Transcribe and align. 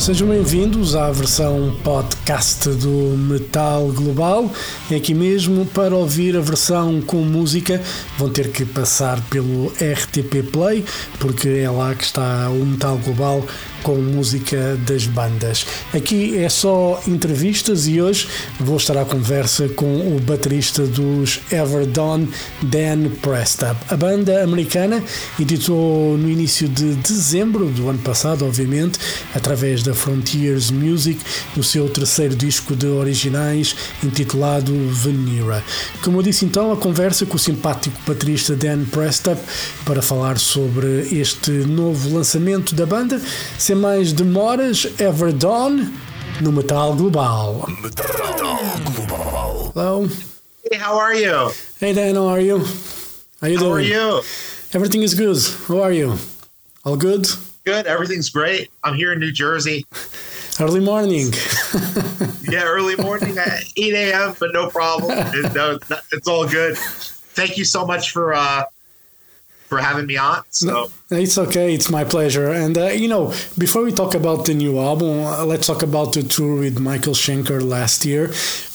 Sejam 0.00 0.28
bem-vindos 0.28 0.96
à 0.96 1.10
versão 1.10 1.76
podcast 1.84 2.70
do 2.70 3.18
Metal 3.18 3.86
Global. 3.88 4.50
É 4.90 4.94
aqui 4.94 5.12
mesmo 5.12 5.66
para 5.66 5.94
ouvir 5.94 6.38
a 6.38 6.40
versão 6.40 7.02
com 7.02 7.18
música. 7.18 7.82
Vão 8.16 8.30
ter 8.30 8.50
que 8.50 8.64
passar 8.64 9.20
pelo 9.28 9.66
RTP 9.66 10.50
Play, 10.50 10.86
porque 11.18 11.48
é 11.50 11.70
lá 11.70 11.94
que 11.94 12.04
está 12.04 12.48
o 12.48 12.64
Metal 12.64 12.96
Global 12.96 13.44
com 13.82 13.96
música 13.96 14.78
das 14.86 15.06
bandas. 15.06 15.66
Aqui 15.94 16.36
é 16.38 16.48
só 16.48 17.02
entrevistas 17.06 17.86
e 17.86 18.00
hoje 18.00 18.28
vou 18.58 18.76
estar 18.76 18.96
à 18.96 19.04
conversa 19.04 19.68
com 19.68 20.16
o 20.16 20.20
baterista 20.20 20.86
dos 20.86 21.40
Everdawn, 21.50 22.26
Dan 22.62 23.10
Prestup. 23.22 23.76
A 23.88 23.96
banda 23.96 24.42
americana 24.42 25.02
editou 25.38 26.16
no 26.16 26.28
início 26.28 26.68
de 26.68 26.94
dezembro 26.94 27.66
do 27.66 27.88
ano 27.88 27.98
passado, 27.98 28.44
obviamente, 28.44 28.98
através 29.34 29.82
da 29.82 29.94
Frontiers 29.94 30.70
Music, 30.70 31.20
o 31.56 31.62
seu 31.62 31.88
terceiro 31.88 32.34
disco 32.34 32.74
de 32.74 32.86
originais 32.86 33.74
intitulado 34.02 34.72
Venera. 34.90 35.62
Como 36.02 36.18
eu 36.18 36.22
disse 36.22 36.44
então, 36.44 36.72
a 36.72 36.76
conversa 36.76 37.26
com 37.26 37.36
o 37.36 37.38
simpático 37.38 37.96
baterista 38.06 38.54
Dan 38.54 38.84
Prestup 38.84 39.40
para 39.84 40.02
falar 40.02 40.38
sobre 40.38 41.08
este 41.12 41.50
novo 41.50 42.14
lançamento 42.14 42.74
da 42.74 42.86
banda 42.86 43.20
sem 43.70 43.76
mais 43.76 44.12
demoras, 44.12 44.84
Everdawn 44.98 45.94
no 46.40 46.50
Metal 46.50 46.92
Global. 46.96 47.64
Metal 47.80 48.04
Global. 48.96 49.70
Hello. 49.72 50.08
Hey, 50.68 50.76
how 50.76 50.98
are 50.98 51.14
you? 51.14 51.52
Hey 51.78 51.92
Dan, 51.92 52.16
how 52.16 52.26
are 52.26 52.40
you? 52.40 52.58
How 53.40 53.46
you 53.46 53.58
How 53.58 53.62
doing? 53.64 53.72
are 53.72 53.80
you? 53.88 54.22
Everything 54.74 55.02
is 55.04 55.14
good. 55.14 55.36
How 55.68 55.82
are 55.84 55.92
you? 55.92 56.16
All 56.84 56.96
good? 56.96 57.28
Good. 57.64 57.86
Everything's 57.86 58.28
great. 58.30 58.70
I'm 58.82 58.94
here 58.94 59.12
in 59.12 59.20
New 59.20 59.30
Jersey. 59.30 59.86
Early 60.58 60.80
morning. 60.80 61.30
Yeah, 62.50 62.64
early 62.64 62.96
morning 62.96 63.38
at 63.38 63.62
8 63.76 63.94
a.m., 63.94 64.34
but 64.40 64.52
no 64.52 64.68
problem. 64.70 65.12
It- 65.16 65.54
no, 65.54 65.76
it's 65.76 65.92
it's 66.12 66.26
all 66.26 66.48
good. 66.48 66.76
Thank 67.38 67.56
you 67.56 67.64
so 67.64 67.86
much 67.86 68.10
for 68.10 68.34
uh, 68.34 68.64
for 69.70 69.78
having 69.78 70.06
me 70.06 70.16
on. 70.16 70.42
So, 70.50 70.90
It's 71.10 71.38
okay. 71.38 71.72
It's 71.72 71.88
my 71.88 72.04
pleasure. 72.04 72.48
And 72.50 72.76
uh, 72.76 72.86
you 73.02 73.08
know, 73.08 73.24
before 73.56 73.82
we 73.84 73.92
talk 73.92 74.14
about 74.22 74.44
the 74.44 74.52
new 74.64 74.74
album, 74.80 75.20
uh, 75.24 75.44
let's 75.46 75.66
talk 75.68 75.82
about 75.90 76.12
the 76.12 76.22
tour 76.24 76.56
with 76.64 76.76
Michael 76.80 77.14
Schenker 77.14 77.60
last 77.76 78.04
year, 78.04 78.26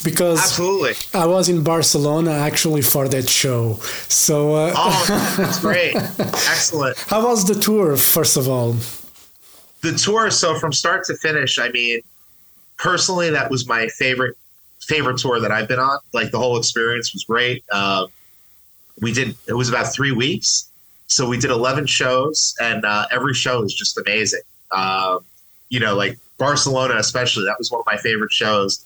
because 0.10 0.40
absolutely. 0.40 0.94
I 1.14 1.26
was 1.36 1.50
in 1.50 1.64
Barcelona 1.64 2.32
actually 2.32 2.82
for 2.82 3.10
that 3.10 3.28
show. 3.30 3.74
So, 4.08 4.56
uh, 4.56 4.74
Oh, 4.76 5.36
that's 5.38 5.60
great. 5.60 5.96
Excellent. 6.56 6.98
how 7.12 7.28
was 7.28 7.46
the 7.46 7.56
tour? 7.68 7.98
First 7.98 8.38
of 8.38 8.48
all, 8.48 8.70
The 9.82 9.94
tour. 10.06 10.32
So 10.32 10.58
from 10.62 10.72
start 10.74 11.04
to 11.10 11.14
finish, 11.28 11.60
I 11.60 11.70
mean, 11.78 12.00
personally, 12.78 13.30
that 13.38 13.52
was 13.52 13.68
my 13.68 13.88
favorite 14.02 14.36
favorite 14.92 15.18
tour 15.18 15.40
that 15.44 15.52
I've 15.52 15.68
been 15.68 15.80
on. 15.92 16.00
Like 16.14 16.32
the 16.32 16.40
whole 16.40 16.58
experience 16.58 17.08
was 17.14 17.24
great. 17.26 17.64
Um, 17.80 18.08
we 19.02 19.12
did. 19.12 19.36
It 19.52 19.54
was 19.62 19.68
about 19.68 19.88
three 19.94 20.14
weeks. 20.14 20.70
So 21.08 21.28
we 21.28 21.38
did 21.38 21.52
11 21.52 21.86
shows, 21.86 22.56
and 22.60 22.84
uh, 22.86 23.06
every 23.12 23.34
show 23.34 23.62
was 23.62 23.74
just 23.74 23.98
amazing. 23.98 24.42
Um, 24.72 25.20
you 25.70 25.80
know, 25.80 25.96
like 25.96 26.18
Barcelona, 26.38 26.96
especially, 26.98 27.46
that 27.46 27.58
was 27.58 27.72
one 27.72 27.80
of 27.80 27.86
my 27.86 27.98
favorite 27.98 28.32
shows 28.32 28.84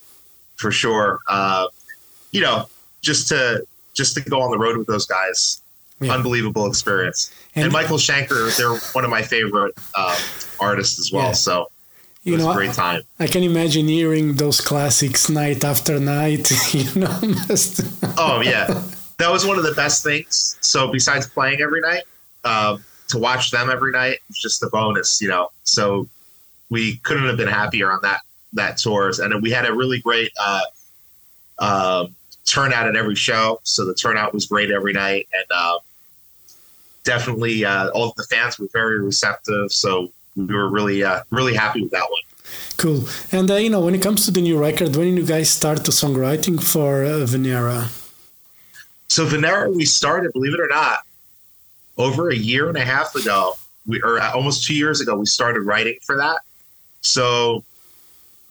for 0.57 0.71
sure. 0.71 1.19
Uh, 1.27 1.67
you 2.31 2.41
know, 2.41 2.67
just 3.01 3.29
to 3.29 3.63
just 3.93 4.15
to 4.15 4.21
go 4.21 4.41
on 4.41 4.51
the 4.51 4.57
road 4.57 4.77
with 4.77 4.87
those 4.87 5.05
guys, 5.05 5.61
Yeah. 5.99 6.13
unbelievable 6.13 6.67
experience. 6.67 7.31
And, 7.55 7.65
And- 7.65 7.73
Michael 7.73 7.97
Schenker, 7.97 8.55
they're 8.57 8.75
one 8.93 9.03
of 9.03 9.09
my 9.09 9.21
favorite 9.21 9.73
um, 9.95 10.15
artists 10.59 10.99
as 10.99 11.11
well. 11.11 11.27
Yeah. 11.27 11.31
So 11.33 11.61
it 11.63 11.67
you 12.23 12.33
was 12.33 12.43
know, 12.43 12.51
a 12.51 12.55
great 12.55 12.73
time. 12.73 13.01
I 13.19 13.27
can 13.27 13.43
imagine 13.43 13.87
hearing 13.87 14.35
those 14.35 14.61
classics 14.61 15.29
night 15.29 15.63
after 15.63 15.99
night. 15.99 16.51
You 16.73 17.01
know, 17.01 17.19
Oh 18.17 18.41
yeah, 18.41 18.81
that 19.19 19.29
was 19.29 19.45
one 19.45 19.57
of 19.57 19.63
the 19.63 19.73
best 19.73 20.03
things. 20.03 20.57
So 20.61 20.91
besides 20.91 21.27
playing 21.27 21.61
every 21.61 21.81
night, 21.81 22.03
um, 22.45 22.83
to 23.09 23.19
watch 23.19 23.51
them 23.51 23.69
every 23.69 23.91
night 23.91 24.19
was 24.27 24.39
just 24.39 24.63
a 24.63 24.69
bonus, 24.69 25.21
you 25.21 25.27
know. 25.27 25.51
So 25.63 26.07
we 26.69 26.97
couldn't 26.97 27.27
have 27.27 27.37
been 27.37 27.47
happier 27.47 27.91
on 27.91 27.99
that 28.03 28.21
that 28.53 28.77
tours, 28.77 29.19
and 29.19 29.41
we 29.43 29.51
had 29.51 29.65
a 29.65 29.73
really 29.73 29.99
great 29.99 30.31
uh, 30.39 30.61
um, 31.59 32.15
turnout 32.45 32.87
at 32.87 32.95
every 32.95 33.15
show. 33.15 33.59
So 33.63 33.85
the 33.85 33.93
turnout 33.93 34.33
was 34.33 34.45
great 34.45 34.71
every 34.71 34.93
night, 34.93 35.27
and 35.33 35.51
um, 35.51 35.79
definitely 37.03 37.65
uh, 37.65 37.89
all 37.89 38.09
of 38.09 38.15
the 38.15 38.23
fans 38.23 38.57
were 38.57 38.69
very 38.71 39.01
receptive. 39.01 39.71
So 39.71 40.11
we 40.35 40.45
were 40.45 40.69
really 40.69 41.03
uh, 41.03 41.23
really 41.29 41.55
happy 41.55 41.81
with 41.81 41.91
that 41.91 42.07
one. 42.09 42.21
cool. 42.77 43.03
And 43.33 43.51
uh, 43.51 43.55
you 43.55 43.69
know, 43.69 43.81
when 43.81 43.95
it 43.95 44.01
comes 44.01 44.23
to 44.25 44.31
the 44.31 44.41
new 44.41 44.57
record, 44.57 44.95
when 44.95 45.13
did 45.13 45.17
you 45.17 45.25
guys 45.25 45.49
start 45.49 45.83
the 45.83 45.91
songwriting 45.91 46.63
for 46.63 47.03
uh, 47.03 47.25
Venera? 47.25 47.98
So 49.09 49.25
Venera, 49.25 49.73
we 49.73 49.85
started, 49.85 50.31
believe 50.33 50.53
it 50.53 50.59
or 50.59 50.67
not, 50.67 50.99
over 51.97 52.29
a 52.29 52.35
year 52.35 52.69
and 52.69 52.77
a 52.77 52.85
half 52.85 53.15
ago. 53.15 53.55
We 53.85 54.01
or 54.01 54.21
almost 54.21 54.65
two 54.65 54.75
years 54.75 55.01
ago, 55.01 55.15
we 55.15 55.25
started 55.25 55.61
writing 55.61 55.97
for 56.03 56.15
that. 56.17 56.41
So 57.01 57.63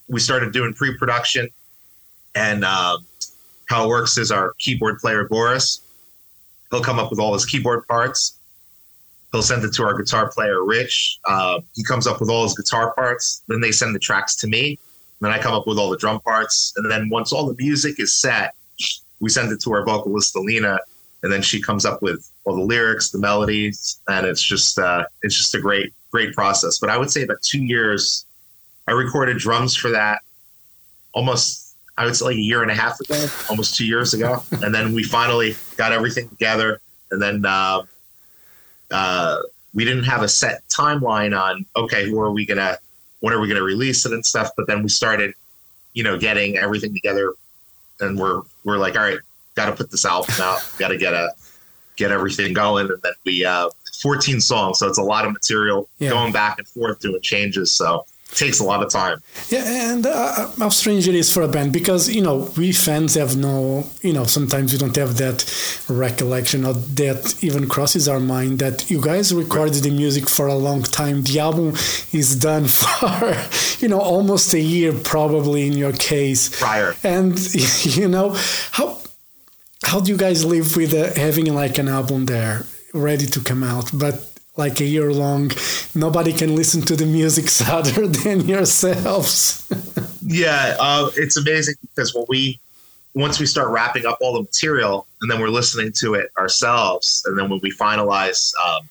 we 0.09 0.21
started 0.21 0.53
doing 0.53 0.75
pre-production, 0.75 1.49
and 2.35 2.65
um, 2.65 3.05
how 3.67 3.85
it 3.85 3.89
works 3.89 4.19
is 4.19 4.33
our 4.33 4.55
keyboard 4.59 4.99
player 4.99 5.29
Boris, 5.29 5.81
he'll 6.71 6.83
come 6.83 6.99
up 6.99 7.11
with 7.11 7.21
all 7.21 7.35
his 7.35 7.47
keyboard 7.47 7.87
parts. 7.87 8.39
He'll 9.31 9.43
send 9.43 9.63
it 9.65 9.75
to 9.75 9.85
our 9.85 9.97
guitar 9.97 10.31
player 10.31 10.65
Rich. 10.65 11.19
Uh, 11.27 11.61
he 11.75 11.85
comes 11.85 12.07
up 12.07 12.19
with 12.19 12.31
all 12.31 12.45
his 12.45 12.55
guitar 12.55 12.95
parts. 12.95 13.43
Then 13.47 13.61
they 13.61 13.71
send 13.71 13.95
the 13.95 13.99
tracks 13.99 14.35
to 14.37 14.49
me. 14.49 14.79
Then 15.21 15.31
I 15.31 15.39
come 15.39 15.53
up 15.53 15.67
with 15.67 15.79
all 15.79 15.91
the 15.91 15.99
drum 15.99 16.21
parts. 16.21 16.73
And 16.77 16.91
then 16.91 17.11
once 17.11 17.33
all 17.33 17.47
the 17.47 17.55
music 17.63 18.01
is 18.01 18.13
set, 18.15 18.55
we 19.21 19.29
send 19.29 19.53
it 19.53 19.61
to 19.63 19.73
our 19.73 19.85
vocalist 19.85 20.37
Alina, 20.37 20.79
and 21.23 21.33
then 21.33 21.43
she 21.43 21.61
comes 21.61 21.85
up 21.85 22.03
with 22.03 22.31
all 22.45 22.55
the 22.55 22.63
lyrics, 22.63 23.11
the 23.11 23.19
melodies, 23.19 24.01
and 24.09 24.27
it's 24.27 24.43
just 24.43 24.79
uh, 24.79 25.05
it's 25.23 25.37
just 25.37 25.55
a 25.55 25.61
great 25.61 25.93
great 26.11 26.35
process. 26.35 26.79
But 26.79 26.91
I 26.91 26.97
would 26.97 27.11
say 27.11 27.23
about 27.23 27.43
two 27.43 27.63
years, 27.63 28.25
I 28.87 28.93
recorded 28.93 29.39
drums 29.39 29.77
for 29.77 29.91
that 29.91 30.23
almost 31.19 31.75
I 31.97 32.05
would 32.05 32.15
say 32.15 32.27
like 32.27 32.37
a 32.37 32.41
year 32.41 32.63
and 32.63 32.71
a 32.71 32.75
half 32.75 33.01
ago, 33.01 33.27
almost 33.51 33.75
two 33.75 33.85
years 33.85 34.15
ago, 34.15 34.43
and 34.63 34.73
then 34.73 34.95
we 34.95 35.03
finally 35.03 35.57
got 35.77 35.93
everything 35.93 36.29
together, 36.29 36.81
and 37.11 37.21
then 37.21 37.45
uh, 37.45 37.83
uh, 38.91 39.39
we 39.75 39.85
didn't 39.85 40.05
have 40.05 40.23
a 40.23 40.29
set 40.29 40.63
timeline 40.69 41.39
on 41.39 41.67
okay, 41.77 42.09
who 42.09 42.21
are 42.21 42.31
we 42.31 42.47
gonna 42.47 42.79
when 43.21 43.35
are 43.35 43.41
we 43.41 43.49
gonna 43.49 43.63
release 43.63 44.07
it 44.07 44.13
and 44.13 44.25
stuff, 44.25 44.51
but 44.57 44.67
then 44.69 44.83
we 44.83 44.89
started, 44.89 45.35
you 45.93 46.05
know, 46.05 46.17
getting 46.17 46.57
everything 46.57 46.95
together 46.95 47.35
and 48.01 48.19
we're 48.19 48.43
we're 48.65 48.79
like, 48.79 48.97
all 48.97 49.03
right, 49.03 49.19
got 49.55 49.67
to 49.67 49.73
put 49.73 49.91
this 49.91 50.05
album 50.05 50.35
out, 50.41 50.61
got 50.79 50.89
to 50.89 50.97
get 50.99 51.13
a 51.15 51.31
get 51.97 52.11
everything 52.11 52.53
going, 52.53 52.89
and 52.91 53.01
then 53.03 53.13
we 53.25 53.45
uh, 53.45 53.69
14 54.03 54.41
songs, 54.41 54.79
so 54.79 54.87
it's 54.89 54.99
a 54.99 55.03
lot 55.03 55.25
of 55.27 55.33
material 55.33 55.89
Yeah. 55.99 56.11
going 56.11 56.33
back 56.33 56.59
and 56.59 56.69
forth 56.69 57.01
doing 57.01 57.21
changes, 57.23 57.71
so 57.75 58.07
takes 58.31 58.61
a 58.61 58.65
lot 58.65 58.83
of 58.83 58.91
time. 58.91 59.23
Yeah, 59.49 59.93
and 59.93 60.07
uh, 60.07 60.51
how 60.59 60.69
strange 60.69 61.09
it 61.09 61.15
is 61.15 61.33
for 61.33 61.43
a 61.43 61.49
band 61.49 61.73
because 61.73 62.09
you 62.09 62.23
know 62.23 62.51
we 62.57 62.73
fans 62.73 63.15
have 63.15 63.37
no, 63.37 63.87
you 64.03 64.13
know, 64.13 64.25
sometimes 64.25 64.73
we 64.73 64.79
don't 64.79 64.97
have 64.97 65.17
that 65.19 65.45
recollection 65.89 66.65
or 66.65 66.75
that 66.75 67.43
even 67.43 67.69
crosses 67.69 68.09
our 68.09 68.21
mind 68.21 68.59
that 68.59 68.91
you 68.91 69.01
guys 69.01 69.35
recorded 69.35 69.83
the 69.83 69.91
music 69.91 70.29
for 70.29 70.47
a 70.47 70.55
long 70.55 70.83
time. 70.83 71.23
The 71.23 71.41
album 71.41 71.69
is 72.13 72.37
done 72.37 72.67
for, 72.81 73.35
you 73.79 73.89
know, 73.89 74.01
almost 74.01 74.53
a 74.55 74.61
year 74.61 74.93
probably 74.93 75.67
in 75.67 75.73
your 75.73 75.93
case. 75.93 76.61
Prior. 76.61 76.95
And 77.03 77.39
you 77.97 78.09
know 78.09 78.37
how 78.73 78.99
how 79.83 80.01
do 80.01 80.11
you 80.11 80.19
guys 80.19 80.45
live 80.45 80.77
with 80.77 80.93
uh, 80.93 81.15
having 81.15 81.53
like 81.55 81.79
an 81.79 81.89
album 81.89 82.27
there 82.27 82.65
ready 82.93 83.27
to 83.27 83.41
come 83.41 83.63
out, 83.63 83.91
but 83.93 84.38
like 84.59 84.81
a 84.81 84.85
year 84.85 85.13
long, 85.13 85.53
nobody 85.95 86.33
can 86.33 86.57
listen 86.57 86.83
to 86.83 86.97
the 86.97 87.07
music 87.07 87.47
other 87.69 88.09
than 88.09 88.47
yourselves. 88.47 89.67
Yeah, 90.21 90.77
uh, 90.79 91.11
it's 91.17 91.37
amazing 91.37 91.77
because 91.81 92.15
when 92.15 92.27
we 92.29 92.61
once 93.15 93.41
we 93.41 93.47
start 93.47 93.71
wrapping 93.71 94.05
up 94.05 94.19
all 94.21 94.35
the 94.35 94.43
material 94.43 95.07
and 95.23 95.31
then 95.31 95.41
we're 95.41 95.49
listening 95.49 95.93
to 95.93 96.15
it 96.15 96.31
ourselves, 96.37 97.23
and 97.25 97.39
then 97.39 97.49
when 97.49 97.61
we 97.63 97.71
finalize, 97.71 98.53
um, 98.67 98.89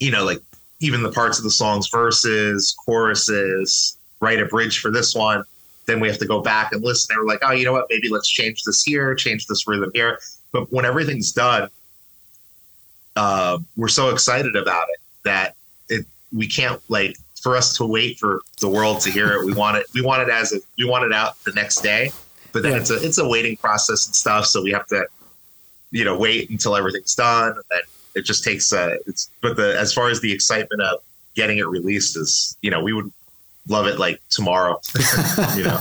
you 0.00 0.10
know, 0.10 0.24
like 0.24 0.40
even 0.80 1.02
the 1.02 1.12
parts 1.12 1.36
of 1.36 1.44
the 1.44 1.50
songs, 1.50 1.88
verses, 1.88 2.74
choruses, 2.84 3.98
write 4.20 4.40
a 4.40 4.46
bridge 4.46 4.80
for 4.80 4.90
this 4.90 5.14
one. 5.14 5.42
Then 5.86 6.00
we 6.00 6.08
have 6.08 6.18
to 6.18 6.26
go 6.26 6.40
back 6.40 6.72
and 6.72 6.82
listen. 6.82 7.14
And 7.14 7.20
we're 7.20 7.28
like, 7.28 7.40
oh, 7.42 7.52
you 7.52 7.64
know 7.64 7.72
what? 7.72 7.86
Maybe 7.90 8.08
let's 8.08 8.28
change 8.28 8.62
this 8.64 8.82
here, 8.82 9.14
change 9.14 9.46
this 9.46 9.66
rhythm 9.68 9.90
here. 9.94 10.18
But 10.52 10.72
when 10.72 10.84
everything's 10.84 11.32
done, 11.32 11.70
uh, 13.16 13.58
we're 13.76 13.88
so 13.88 14.10
excited 14.10 14.54
about 14.56 14.88
it 14.90 15.00
that 15.24 15.54
it 15.88 16.06
we 16.32 16.46
can't 16.46 16.80
like 16.88 17.16
for 17.42 17.56
us 17.56 17.76
to 17.76 17.84
wait 17.86 18.18
for 18.18 18.42
the 18.60 18.68
world 18.68 19.00
to 19.00 19.10
hear 19.10 19.32
it. 19.32 19.44
We 19.44 19.54
want 19.54 19.76
it. 19.78 19.86
We 19.94 20.02
want 20.02 20.22
it 20.22 20.28
as 20.28 20.52
a 20.52 20.58
we 20.78 20.84
want 20.84 21.04
it 21.04 21.12
out 21.12 21.42
the 21.44 21.52
next 21.52 21.80
day. 21.82 22.12
But 22.52 22.62
then 22.62 22.72
Yeah. 22.72 22.78
it's 22.78 22.90
a 22.90 23.04
it's 23.04 23.18
a 23.18 23.26
waiting 23.26 23.56
process 23.56 24.06
and 24.06 24.14
stuff. 24.14 24.46
So 24.46 24.62
we 24.62 24.70
have 24.72 24.86
to 24.88 25.06
you 25.90 26.04
know 26.04 26.16
wait 26.16 26.50
until 26.50 26.76
everything's 26.76 27.14
done, 27.14 27.52
and 27.52 27.62
then 27.70 27.80
it 28.14 28.22
just 28.22 28.44
takes. 28.44 28.72
Uh, 28.72 28.96
it's 29.06 29.30
but 29.40 29.56
the 29.56 29.78
as 29.78 29.92
far 29.92 30.08
as 30.10 30.20
the 30.20 30.32
excitement 30.32 30.82
of 30.82 31.00
getting 31.34 31.58
it 31.58 31.66
released 31.68 32.16
is, 32.16 32.56
you 32.62 32.70
know, 32.70 32.82
we 32.82 32.92
would 32.94 33.12
love 33.68 33.86
it 33.86 33.98
like 33.98 34.20
tomorrow. 34.28 34.80
you 35.56 35.64
know, 35.64 35.78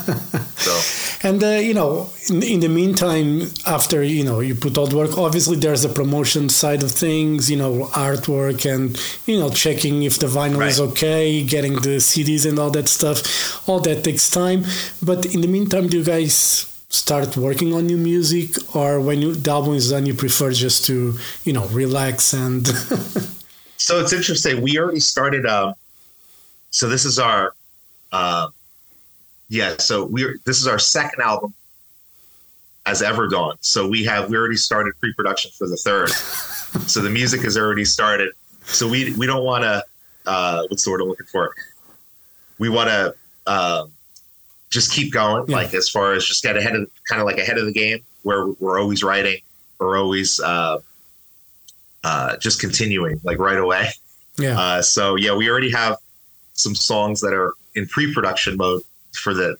so 0.58 1.06
And 1.28 1.44
uh, 1.44 1.48
you 1.70 1.74
know, 1.74 2.10
in, 2.30 2.44
in 2.44 2.60
the 2.60 2.70
meantime, 2.70 3.50
after 3.66 4.04
you 4.04 4.24
know 4.24 4.42
you 4.42 4.54
put 4.54 4.78
all 4.78 4.88
the 4.88 4.98
work, 4.98 5.18
obviously 5.18 5.58
there's 5.58 5.82
the 5.82 5.90
promotion 5.90 6.50
side 6.50 6.84
of 6.84 6.92
things. 6.92 7.50
You 7.50 7.58
know, 7.58 7.86
artwork 7.94 8.66
and 8.72 8.96
you 9.26 9.40
know 9.40 9.50
checking 9.50 10.04
if 10.04 10.20
the 10.20 10.28
vinyl 10.28 10.66
is 10.68 10.80
okay, 10.80 11.44
getting 11.44 11.74
the 11.74 11.98
CDs 11.98 12.48
and 12.48 12.60
all 12.60 12.70
that 12.72 12.88
stuff. 12.88 13.68
All 13.68 13.80
that 13.82 14.04
takes 14.04 14.30
time. 14.30 14.66
But 15.02 15.26
in 15.34 15.42
the 15.42 15.48
meantime, 15.48 15.88
do 15.88 15.98
you 15.98 16.04
guys 16.04 16.72
start 16.90 17.36
working 17.36 17.74
on 17.74 17.88
new 17.88 17.98
music, 17.98 18.76
or 18.76 19.02
when 19.02 19.22
you, 19.22 19.34
the 19.34 19.52
album 19.52 19.74
is 19.74 19.90
done, 19.90 20.06
you 20.06 20.14
prefer 20.14 20.52
just 20.52 20.86
to 20.86 21.18
you 21.44 21.54
know 21.54 21.66
relax 21.68 22.34
and 22.34 22.68
so 23.78 24.00
it's 24.00 24.14
interesting. 24.14 24.62
We 24.62 24.78
already 24.78 25.00
started. 25.00 25.46
Um, 25.46 25.74
so 26.70 26.90
this 26.90 27.06
is 27.06 27.20
our, 27.20 27.54
uh, 28.16 28.50
yeah. 29.50 29.76
So 29.78 30.06
we're 30.06 30.38
this 30.46 30.60
is 30.60 30.68
our 30.68 30.80
second 30.80 31.22
album 31.22 31.54
as 32.86 33.02
Everdawn. 33.02 33.58
So 33.60 33.88
we 33.88 34.04
have 34.06 34.30
we 34.30 34.38
already 34.38 34.56
started 34.56 34.94
pre-production 35.00 35.52
for 35.58 35.68
the 35.68 35.78
third. 35.78 36.10
so 36.90 37.02
the 37.02 37.10
music 37.10 37.42
has 37.42 37.58
already 37.58 37.86
started. 37.86 38.34
So 38.64 38.88
we 38.88 39.14
we 39.16 39.26
don't 39.26 39.44
want 39.44 39.64
to. 39.64 39.84
Uh, 40.26 40.64
what's 40.70 40.84
the 40.84 40.92
word 40.92 41.02
I'm 41.02 41.08
looking 41.08 41.28
for? 41.28 41.54
We 42.58 42.70
want 42.70 42.90
to 42.90 43.16
um, 43.46 43.92
just 44.70 44.92
keep 44.92 45.14
going. 45.14 45.46
Yeah. 45.48 45.58
Like 45.58 45.74
as 45.74 45.90
far 45.90 46.14
as 46.14 46.26
just 46.26 46.42
get 46.42 46.58
ahead 46.58 46.76
of 46.76 46.90
kind 47.08 47.22
of 47.22 47.28
like 47.28 47.38
ahead 47.38 47.58
of 47.58 47.66
the 47.66 47.74
game, 47.74 48.00
where 48.24 48.48
we're 48.48 48.80
always 48.80 49.04
writing, 49.04 49.38
we're 49.80 50.00
always. 50.00 50.40
Uh, 50.40 50.80
uh, 52.06 52.38
just 52.38 52.62
continuing 52.62 53.20
like 53.24 53.40
right 53.40 53.58
away. 53.58 53.88
yeah. 54.38 54.60
Uh, 54.60 54.82
so 54.82 55.16
yeah, 55.16 55.36
we 55.36 55.50
already 55.50 55.72
have 55.72 55.98
some 56.54 56.76
songs 56.76 57.20
that 57.22 57.34
are 57.34 57.56
in 57.76 57.88
pre-production 57.88 58.58
mode 58.58 58.82
for 59.14 59.34
the 59.34 59.58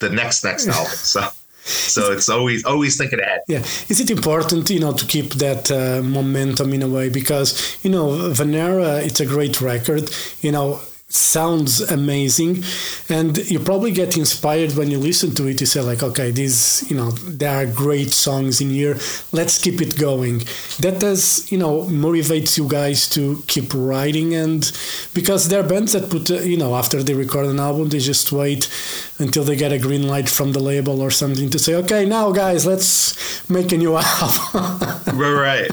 the 0.00 0.10
next 0.10 0.44
next 0.44 0.68
album. 0.68 0.92
So 1.02 1.28
so 1.64 2.10
it's 2.10 2.28
always 2.28 2.64
always 2.64 2.96
thinking 2.96 3.20
ahead. 3.20 3.42
Yeah, 3.46 3.60
is 3.88 4.00
it 4.00 4.10
important, 4.10 4.68
you 4.68 4.80
know, 4.80 4.92
to 4.92 5.06
keep 5.06 5.34
that 5.34 5.70
uh, 5.70 6.02
momentum 6.02 6.72
in 6.72 6.82
a 6.82 6.88
way? 6.88 7.08
Because 7.08 7.78
you 7.84 7.90
know, 7.90 8.08
Venera, 8.32 9.00
it's 9.00 9.20
a 9.20 9.26
great 9.26 9.60
record. 9.60 10.10
You 10.40 10.50
know, 10.50 10.80
sounds 11.14 11.80
amazing, 11.80 12.64
and 13.08 13.36
you 13.50 13.58
probably 13.58 13.90
get 13.90 14.16
inspired 14.16 14.72
when 14.76 14.90
you 14.90 14.98
listen 14.98 15.34
to 15.34 15.46
it. 15.46 15.60
You 15.60 15.66
say 15.66 15.80
like, 15.80 16.02
okay, 16.02 16.30
these, 16.30 16.84
you 16.90 16.96
know, 16.96 17.10
there 17.10 17.62
are 17.62 17.66
great 17.66 18.12
songs 18.12 18.60
in 18.60 18.70
here. 18.70 18.96
Let's 19.30 19.60
keep 19.60 19.80
it 19.80 19.98
going. 19.98 20.38
That 20.80 20.98
does, 21.00 21.50
you 21.52 21.58
know, 21.58 21.82
motivates 21.84 22.56
you 22.56 22.66
guys 22.68 23.08
to 23.10 23.42
keep 23.46 23.72
writing, 23.74 24.34
and 24.34 24.70
because 25.14 25.48
there 25.48 25.60
are 25.60 25.68
bands 25.68 25.92
that 25.92 26.10
put, 26.10 26.30
uh, 26.30 26.40
you 26.40 26.56
know, 26.56 26.74
after 26.74 27.02
they 27.02 27.14
record 27.14 27.46
an 27.46 27.60
album, 27.60 27.90
they 27.90 27.98
just 27.98 28.32
wait 28.32 28.70
until 29.18 29.44
they 29.44 29.56
get 29.56 29.72
a 29.72 29.78
green 29.78 30.06
light 30.06 30.28
from 30.28 30.52
the 30.52 30.60
label 30.60 31.00
or 31.00 31.10
something 31.10 31.50
to 31.50 31.58
say, 31.58 31.74
okay, 31.74 32.04
now 32.06 32.32
guys, 32.32 32.64
let's 32.66 33.48
make 33.50 33.70
a 33.72 33.76
new 33.76 33.96
album. 33.96 34.80
right, 35.18 35.32
right. 35.32 35.70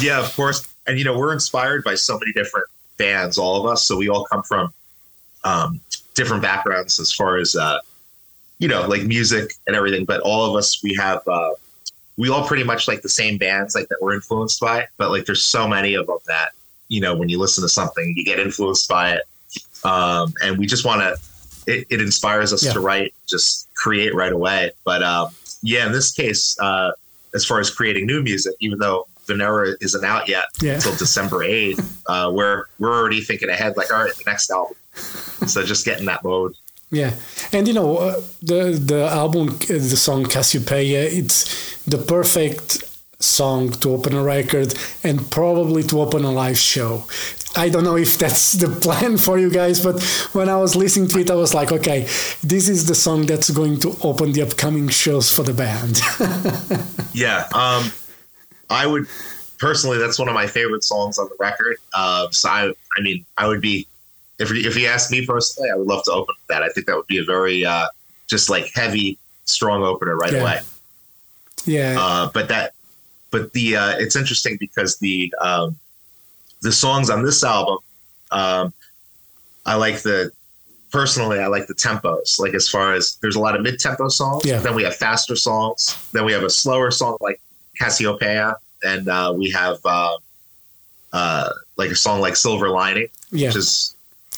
Yeah, 0.00 0.20
of 0.20 0.34
course. 0.34 0.66
And 0.86 0.98
you 0.98 1.04
know, 1.04 1.16
we're 1.16 1.32
inspired 1.32 1.84
by 1.84 1.94
so 1.94 2.18
many 2.18 2.32
different 2.32 2.66
bands, 2.96 3.38
all 3.38 3.56
of 3.64 3.70
us. 3.70 3.86
So 3.86 3.96
we 3.96 4.08
all 4.08 4.24
come 4.24 4.42
from 4.42 4.72
um, 5.44 5.80
different 6.14 6.42
backgrounds 6.42 6.98
as 6.98 7.12
far 7.12 7.36
as 7.36 7.54
uh, 7.56 7.78
you 8.58 8.68
know, 8.68 8.86
like 8.88 9.02
music 9.02 9.52
and 9.66 9.76
everything. 9.76 10.04
But 10.04 10.20
all 10.22 10.44
of 10.48 10.56
us, 10.56 10.82
we 10.82 10.94
have 10.94 11.26
uh, 11.28 11.50
we 12.16 12.30
all 12.30 12.46
pretty 12.46 12.64
much 12.64 12.88
like 12.88 13.02
the 13.02 13.08
same 13.08 13.36
bands, 13.38 13.74
like 13.74 13.88
that 13.88 13.98
we're 14.00 14.14
influenced 14.14 14.60
by. 14.60 14.86
But 14.96 15.10
like, 15.10 15.26
there's 15.26 15.44
so 15.44 15.68
many 15.68 15.94
of 15.94 16.06
them 16.06 16.18
that 16.26 16.50
you 16.88 17.00
know, 17.00 17.16
when 17.16 17.28
you 17.28 17.38
listen 17.38 17.62
to 17.62 17.68
something, 17.68 18.14
you 18.16 18.24
get 18.24 18.38
influenced 18.38 18.88
by 18.88 19.12
it, 19.14 19.22
um, 19.84 20.32
and 20.42 20.56
we 20.58 20.66
just 20.66 20.84
want 20.84 21.00
to. 21.02 21.16
It, 21.68 21.84
it 21.90 22.00
inspires 22.00 22.52
us 22.52 22.64
Yeah. 22.64 22.74
to 22.74 22.80
write, 22.80 23.12
just 23.26 23.68
create 23.74 24.14
right 24.14 24.32
away. 24.32 24.70
But 24.84 25.02
um, 25.02 25.30
yeah, 25.62 25.84
in 25.84 25.90
this 25.90 26.12
case, 26.12 26.56
uh, 26.60 26.92
as 27.34 27.44
far 27.44 27.58
as 27.58 27.70
creating 27.70 28.06
new 28.06 28.22
music, 28.22 28.54
even 28.60 28.78
though 28.78 29.08
Venera 29.26 29.74
isn't 29.80 30.04
out 30.04 30.28
yet 30.28 30.44
Yeah. 30.60 30.74
until 30.74 30.94
December 30.96 31.38
8th, 31.44 31.84
uh, 32.06 32.30
we're 32.32 32.64
we're 32.78 32.92
already 32.94 33.20
thinking 33.20 33.48
ahead, 33.50 33.76
like, 33.76 33.92
all 33.92 34.04
right, 34.04 34.14
the 34.14 34.24
next 34.26 34.50
album. 34.50 34.76
So 35.46 35.62
just 35.64 35.84
get 35.84 36.00
in 36.00 36.06
that 36.06 36.22
mode. 36.24 36.54
Yeah, 36.90 37.12
and 37.52 37.66
you 37.68 37.74
know 37.74 37.96
uh, 37.96 38.20
the 38.42 38.80
the 38.92 39.06
album, 39.10 39.48
uh, 39.48 39.66
the 39.92 39.96
song 39.96 40.24
Cassiopeia, 40.24 41.02
it's 41.02 41.38
the 41.84 41.98
perfect 41.98 42.84
song 43.18 43.70
to 43.72 43.90
open 43.92 44.14
a 44.14 44.22
record 44.22 44.74
and 45.02 45.28
probably 45.30 45.82
to 45.82 46.00
open 46.00 46.24
a 46.24 46.30
live 46.30 46.58
show. 46.58 47.04
I 47.56 47.70
don't 47.70 47.84
know 47.84 47.96
if 47.96 48.18
that's 48.18 48.52
the 48.52 48.68
plan 48.68 49.16
for 49.16 49.38
you 49.38 49.50
guys, 49.50 49.80
but 49.82 50.00
when 50.32 50.48
I 50.50 50.56
was 50.56 50.76
listening 50.76 51.08
to 51.08 51.18
it, 51.20 51.30
I 51.30 51.34
was 51.34 51.54
like, 51.54 51.72
okay, 51.72 52.02
this 52.42 52.68
is 52.68 52.84
the 52.86 52.94
song 52.94 53.26
that's 53.26 53.48
going 53.50 53.80
to 53.80 53.96
open 54.02 54.32
the 54.32 54.42
upcoming 54.42 54.88
shows 54.90 55.30
for 55.30 55.42
the 55.42 55.54
band. 55.54 56.00
Yeah. 57.14 57.48
Um, 57.54 57.90
I 58.70 58.86
would 58.86 59.06
personally, 59.58 59.98
that's 59.98 60.18
one 60.18 60.28
of 60.28 60.34
my 60.34 60.46
favorite 60.46 60.84
songs 60.84 61.18
on 61.18 61.28
the 61.28 61.36
record. 61.38 61.76
Uh, 61.94 62.28
so 62.30 62.48
I, 62.48 62.72
I 62.96 63.00
mean, 63.00 63.24
I 63.36 63.46
would 63.46 63.60
be, 63.60 63.86
if 64.38 64.50
if 64.52 64.76
you 64.76 64.86
asked 64.86 65.10
me 65.10 65.24
personally, 65.24 65.70
I 65.70 65.76
would 65.76 65.86
love 65.86 66.02
to 66.04 66.12
open 66.12 66.34
that. 66.48 66.62
I 66.62 66.68
think 66.70 66.86
that 66.86 66.96
would 66.96 67.06
be 67.06 67.18
a 67.18 67.24
very 67.24 67.64
uh, 67.64 67.86
just 68.28 68.50
like 68.50 68.70
heavy, 68.74 69.18
strong 69.44 69.82
opener 69.82 70.16
right 70.16 70.32
Yeah. 70.32 70.40
away. 70.42 70.60
yeah, 71.64 71.96
Uh, 71.98 72.30
but 72.34 72.48
that, 72.48 72.72
but 73.30 73.52
the 73.54 73.76
uh, 73.76 73.96
it's 73.98 74.14
interesting 74.16 74.56
because 74.60 74.98
the 74.98 75.32
um, 75.40 75.76
the 76.60 76.70
songs 76.72 77.08
on 77.08 77.22
this 77.24 77.42
album, 77.44 77.78
um, 78.30 78.74
I 79.64 79.76
like 79.76 80.02
the 80.02 80.30
personally 80.92 81.38
I 81.38 81.46
like 81.46 81.66
the 81.66 81.74
tempos. 81.74 82.38
Like 82.38 82.52
as 82.54 82.68
far 82.68 82.92
as 82.92 83.16
there's 83.22 83.36
a 83.36 83.40
lot 83.40 83.56
of 83.56 83.62
mid 83.62 83.78
tempo 83.78 84.08
songs, 84.08 84.44
Yeah. 84.44 84.58
then 84.60 84.74
we 84.74 84.82
have 84.84 84.96
faster 84.96 85.34
songs, 85.36 85.96
then 86.12 86.24
we 86.26 86.32
have 86.32 86.42
a 86.42 86.50
slower 86.50 86.90
song 86.90 87.16
like 87.20 87.40
Cassiopeia, 87.78 88.56
and 88.82 89.08
uh, 89.08 89.32
we 89.36 89.50
have 89.50 89.78
uh, 89.84 90.16
uh, 91.12 91.50
like 91.76 91.90
a 91.90 91.96
song 91.96 92.20
like 92.20 92.36
Silver 92.36 92.68
Lining, 92.68 93.08
yeah. 93.30 93.48
which 93.48 93.56
is 93.56 93.96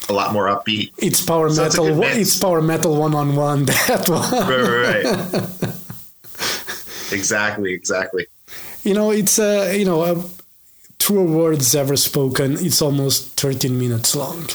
a 0.08 0.12
lot 0.12 0.32
more 0.32 0.46
upbeat. 0.46 0.92
It's 0.98 1.20
power 1.20 1.50
So 1.50 1.62
metal. 1.64 2.02
It's 2.02 2.38
power 2.38 2.62
metal 2.62 2.96
one 2.96 3.14
on 3.14 3.36
one. 3.36 3.64
That 3.66 4.08
one. 4.08 4.30
Right, 4.30 5.04
right, 5.04 5.32
right. 5.32 7.12
exactly, 7.12 7.72
exactly. 7.72 8.26
You 8.84 8.94
know, 8.94 9.10
it's 9.10 9.38
uh, 9.38 9.72
you 9.76 9.84
know, 9.84 10.02
uh, 10.02 10.22
truer 11.08 11.24
words 11.24 11.74
ever 11.74 11.96
spoken. 11.96 12.52
It's 12.60 12.82
almost 12.82 13.40
13 13.40 13.78
minutes 13.78 14.14
long. 14.14 14.46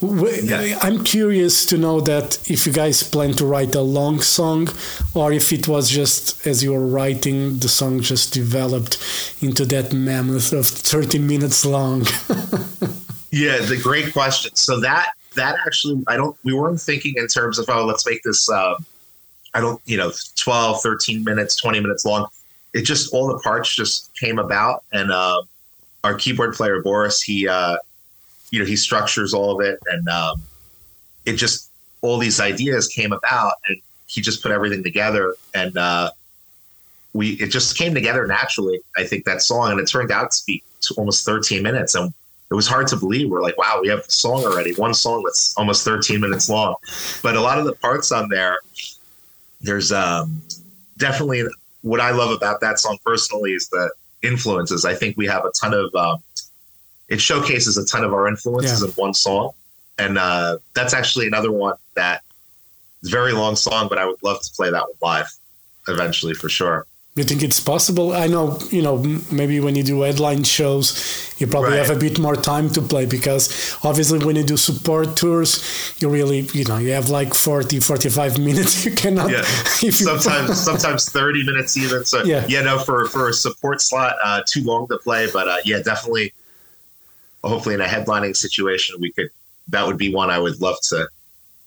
Yeah. 0.00 0.78
I'm 0.80 1.04
curious 1.04 1.66
to 1.66 1.76
know 1.76 2.00
that 2.00 2.38
if 2.50 2.66
you 2.66 2.72
guys 2.72 3.02
plan 3.02 3.34
to 3.34 3.44
write 3.44 3.74
a 3.74 3.82
long 3.82 4.22
song, 4.22 4.68
or 5.14 5.32
if 5.32 5.52
it 5.52 5.68
was 5.68 5.90
just 5.90 6.46
as 6.46 6.62
you 6.62 6.72
were 6.72 6.86
writing, 6.86 7.58
the 7.58 7.68
song 7.68 8.00
just 8.00 8.32
developed 8.32 8.96
into 9.42 9.66
that 9.66 9.92
mammoth 9.92 10.54
of 10.54 10.66
13 10.66 11.26
minutes 11.26 11.64
long. 11.64 12.06
Yeah, 13.30 13.58
the 13.58 13.76
great 13.76 14.14
question. 14.14 14.54
So 14.54 14.80
that 14.80 15.12
that 15.34 15.56
actually 15.66 16.02
I 16.08 16.16
don't 16.16 16.34
we 16.44 16.54
weren't 16.54 16.80
thinking 16.80 17.12
in 17.18 17.26
terms 17.26 17.58
of 17.58 17.66
oh 17.68 17.84
let's 17.84 18.06
make 18.06 18.22
this 18.22 18.48
um 18.48 18.86
I 19.52 19.60
don't 19.60 19.82
you 19.84 19.98
know 19.98 20.10
12 20.36 20.80
13 20.80 21.24
minutes 21.24 21.54
20 21.56 21.78
minutes 21.80 22.06
long. 22.06 22.26
It 22.72 22.86
just 22.86 23.12
all 23.12 23.26
the 23.28 23.38
parts 23.40 23.68
just 23.74 24.10
came 24.14 24.38
about 24.38 24.82
and 24.92 25.12
um 25.12 25.46
our 26.08 26.14
keyboard 26.14 26.54
player 26.54 26.82
Boris 26.82 27.22
he 27.22 27.46
uh 27.46 27.76
you 28.50 28.58
know 28.58 28.64
he 28.64 28.76
structures 28.76 29.34
all 29.34 29.58
of 29.58 29.66
it 29.66 29.78
and 29.86 30.08
um 30.08 30.42
it 31.24 31.34
just 31.34 31.70
all 32.00 32.18
these 32.18 32.40
ideas 32.40 32.88
came 32.88 33.12
about 33.12 33.54
and 33.68 33.80
he 34.06 34.20
just 34.20 34.42
put 34.42 34.50
everything 34.50 34.82
together 34.82 35.34
and 35.54 35.76
uh 35.76 36.10
we 37.12 37.32
it 37.34 37.48
just 37.48 37.76
came 37.76 37.94
together 37.94 38.26
naturally 38.26 38.80
I 38.96 39.04
think 39.04 39.24
that 39.24 39.42
song 39.42 39.70
and 39.72 39.80
it 39.80 39.86
turned 39.86 40.10
out 40.10 40.30
to 40.30 40.42
be 40.46 40.62
almost 40.96 41.24
13 41.24 41.62
minutes 41.62 41.94
and 41.94 42.12
it 42.50 42.54
was 42.54 42.66
hard 42.66 42.86
to 42.88 42.96
believe. 42.96 43.28
We're 43.28 43.42
like, 43.42 43.58
wow, 43.58 43.78
we 43.82 43.88
have 43.88 43.98
a 43.98 44.10
song 44.10 44.44
already, 44.44 44.72
one 44.74 44.94
song 44.94 45.22
that's 45.22 45.54
almost 45.58 45.84
13 45.84 46.18
minutes 46.18 46.48
long. 46.48 46.76
But 47.22 47.36
a 47.36 47.40
lot 47.42 47.58
of 47.58 47.66
the 47.66 47.74
parts 47.74 48.10
on 48.10 48.30
there, 48.30 48.60
there's 49.60 49.92
um, 49.92 50.40
definitely 50.96 51.44
what 51.82 52.00
I 52.00 52.10
love 52.10 52.30
about 52.30 52.60
that 52.60 52.78
song 52.78 52.98
personally 53.04 53.52
is 53.52 53.68
the 53.68 53.90
influences. 54.22 54.84
I 54.84 54.94
think 54.94 55.16
we 55.16 55.26
have 55.26 55.44
a 55.44 55.50
ton 55.60 55.74
of, 55.74 55.94
um, 55.94 56.22
it 57.08 57.20
showcases 57.20 57.76
a 57.78 57.84
ton 57.86 58.04
of 58.04 58.12
our 58.12 58.28
influences 58.28 58.80
Yeah. 58.82 58.88
in 58.88 58.92
one 58.94 59.14
song. 59.14 59.52
And 59.98 60.18
uh, 60.18 60.58
that's 60.74 60.94
actually 60.94 61.26
another 61.26 61.50
one 61.50 61.74
that 61.94 62.22
very 63.02 63.32
long 63.32 63.56
song, 63.56 63.88
but 63.88 63.98
I 63.98 64.06
would 64.06 64.22
love 64.22 64.40
to 64.42 64.50
play 64.54 64.70
that 64.70 64.82
one 64.82 64.96
live 65.00 65.32
eventually 65.88 66.34
for 66.34 66.48
sure. 66.48 66.86
You 67.18 67.24
think 67.24 67.42
it's 67.42 67.58
possible? 67.58 68.12
I 68.12 68.28
know, 68.28 68.58
you 68.70 68.80
know, 68.80 68.98
maybe 69.32 69.58
when 69.58 69.74
you 69.74 69.82
do 69.82 70.02
headline 70.02 70.44
shows, 70.44 70.94
you 71.38 71.48
probably 71.48 71.70
Right. 71.72 71.84
have 71.86 71.96
a 71.96 71.98
bit 71.98 72.18
more 72.20 72.36
time 72.36 72.70
to 72.70 72.80
play 72.80 73.06
because 73.06 73.74
obviously 73.82 74.20
when 74.24 74.36
you 74.36 74.44
do 74.44 74.56
support 74.56 75.16
tours, 75.16 75.60
you 75.98 76.08
really, 76.08 76.40
you 76.54 76.64
know, 76.64 76.78
you 76.78 76.92
have 76.92 77.10
like 77.10 77.34
40, 77.34 77.80
45 77.80 78.38
minutes. 78.48 78.84
You 78.84 78.92
cannot, 78.92 79.30
Yeah. 79.30 79.44
you 79.82 79.90
sometimes 79.90 80.60
sometimes 80.70 81.08
30 81.10 81.44
minutes 81.44 81.76
even 81.76 82.04
so 82.04 82.22
Yeah. 82.22 82.46
yeah, 82.48 82.62
no 82.62 82.78
for 82.78 83.06
for 83.06 83.28
a 83.28 83.32
support 83.32 83.80
slot 83.82 84.14
uh 84.22 84.42
too 84.46 84.62
long 84.62 84.86
to 84.88 84.96
play 84.98 85.26
but 85.32 85.48
uh 85.48 85.56
yeah 85.64 85.80
definitely 85.82 86.32
hopefully 87.42 87.74
in 87.74 87.80
a 87.80 87.86
headlining 87.86 88.36
situation 88.36 88.96
we 89.00 89.10
could 89.12 89.30
that 89.68 89.86
would 89.86 89.98
be 89.98 90.12
one 90.12 90.30
i 90.30 90.38
would 90.38 90.60
love 90.60 90.76
to 90.82 91.08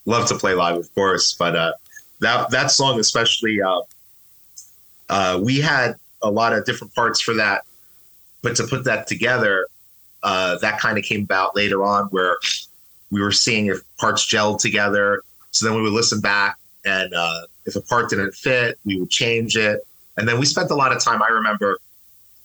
love 0.06 0.28
to 0.28 0.36
play 0.36 0.54
live 0.54 0.78
of 0.78 0.94
course 0.96 1.34
but 1.34 1.56
uh 1.56 1.74
that 2.20 2.50
that 2.52 2.72
song 2.72 3.00
especially 3.00 3.62
uh 3.62 3.80
uh 5.12 5.40
we 5.42 5.62
had 5.62 5.94
a 6.24 6.32
lot 6.32 6.54
of 6.54 6.66
different 6.66 6.94
parts 6.96 7.22
for 7.22 7.36
that 7.36 7.62
but 8.42 8.56
to 8.56 8.66
put 8.66 8.84
that 8.84 9.06
together 9.06 9.68
uh 10.24 10.58
that 10.58 10.80
kind 10.80 10.98
of 10.98 11.04
came 11.04 11.24
about 11.24 11.56
later 11.56 11.84
on 11.84 12.06
where 12.06 12.38
we 13.12 13.22
were 13.22 13.32
seeing 13.32 13.68
if 13.68 13.82
parts 13.98 14.26
gelled 14.26 14.60
together 14.60 15.22
so 15.52 15.68
then 15.68 15.76
we 15.76 15.82
would 15.84 15.94
listen 15.94 16.20
back 16.20 16.58
and 16.86 17.14
uh, 17.14 17.42
if 17.66 17.76
a 17.76 17.82
part 17.82 18.10
didn't 18.10 18.34
fit, 18.34 18.80
we 18.86 19.00
would 19.00 19.10
change 19.10 19.56
it. 19.56 19.82
And 20.18 20.28
then 20.28 20.40
we 20.40 20.46
spent 20.46 20.72
a 20.72 20.76
lot 20.76 20.92
of 20.92 21.00
time. 21.00 21.22
I 21.22 21.28
remember 21.28 21.80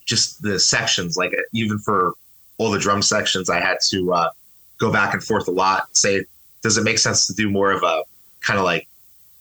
just 0.05 0.43
the 0.43 0.59
sections, 0.59 1.17
like 1.17 1.35
even 1.53 1.79
for 1.79 2.15
all 2.59 2.71
the 2.71 2.79
drum 2.79 3.03
sections, 3.03 3.51
I 3.51 3.61
had 3.61 3.79
to 3.89 4.13
uh, 4.13 4.31
go 4.79 4.93
back 4.93 5.15
and 5.15 5.23
forth 5.23 5.49
a 5.49 5.53
lot. 5.53 5.97
Say, 5.97 6.25
does 6.63 6.79
it 6.79 6.85
make 6.85 6.99
sense 6.99 7.27
to 7.27 7.35
do 7.35 7.51
more 7.51 7.73
of 7.73 7.83
a 7.83 8.03
kind 8.41 8.59
of 8.59 8.65
like 8.65 8.87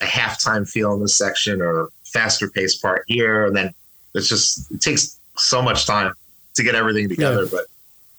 a 0.02 0.06
halftime 0.06 0.68
feel 0.68 0.94
in 0.94 1.02
this 1.02 1.16
section 1.16 1.62
or 1.62 1.90
faster 2.16 2.50
paced 2.50 2.82
part 2.82 3.04
here? 3.08 3.46
And 3.46 3.56
then 3.56 3.74
it's 4.16 4.28
just 4.30 4.72
it 4.72 4.82
takes 4.82 5.18
so 5.38 5.62
much 5.62 5.86
time 5.86 6.14
to 6.56 6.64
get 6.64 6.74
everything 6.76 7.10
together, 7.10 7.44
Yeah. 7.44 7.50
but 7.52 7.66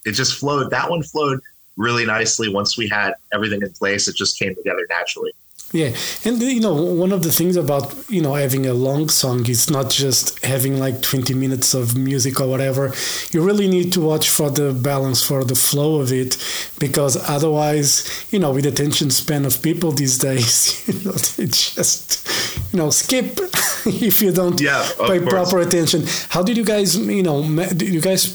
it 0.05 0.12
just 0.12 0.35
flowed. 0.38 0.71
That 0.71 0.91
one 0.91 1.03
flowed 1.03 1.41
really 1.76 2.05
nicely 2.07 2.49
once 2.49 2.76
we 2.79 2.87
had 2.88 3.15
everything 3.33 3.62
in 3.62 3.73
place. 3.73 4.07
It 4.09 4.15
just 4.15 4.38
came 4.38 4.55
together 4.55 4.87
naturally. 4.91 5.33
Yeah, 5.76 5.90
and 6.25 6.40
you 6.40 6.61
know, 6.61 6.75
one 6.75 7.12
of 7.12 7.21
the 7.23 7.30
things 7.38 7.56
about 7.56 7.95
you 8.09 8.23
know 8.23 8.35
having 8.35 8.64
a 8.66 8.73
long 8.88 9.09
song 9.11 9.40
is 9.54 9.71
not 9.71 9.90
just 9.90 10.25
having 10.45 10.78
like 10.85 10.97
twenty 11.02 11.35
minutes 11.35 11.75
of 11.75 11.97
music 11.97 12.40
or 12.40 12.49
whatever. 12.49 12.85
You 13.33 13.42
really 13.49 13.68
need 13.68 13.92
to 13.95 14.00
watch 14.00 14.26
for 14.30 14.49
the 14.50 14.73
balance, 14.73 15.21
for 15.30 15.45
the 15.45 15.54
flow 15.54 16.00
of 16.00 16.12
it, 16.12 16.33
because 16.78 17.14
otherwise, 17.28 17.90
you 18.33 18.38
know, 18.38 18.52
with 18.52 18.66
attention 18.66 19.11
span 19.11 19.45
of 19.45 19.61
people 19.61 19.92
these 19.92 20.18
days, 20.18 20.83
you 20.88 20.95
know, 21.04 21.12
they 21.37 21.47
just 21.47 22.26
you 22.73 22.78
know 22.78 22.90
skip 22.90 23.38
if 23.87 24.21
you 24.23 24.33
don't 24.33 24.61
Yeah, 24.61 24.83
pay 25.06 25.18
course. 25.18 25.28
proper 25.28 25.59
attention. 25.61 26.04
How 26.30 26.42
did 26.42 26.56
you 26.56 26.64
guys, 26.64 26.97
you 26.97 27.23
know, 27.23 27.42
ma- 27.42 27.66
did 27.80 27.88
you 27.97 28.00
guys? 28.00 28.35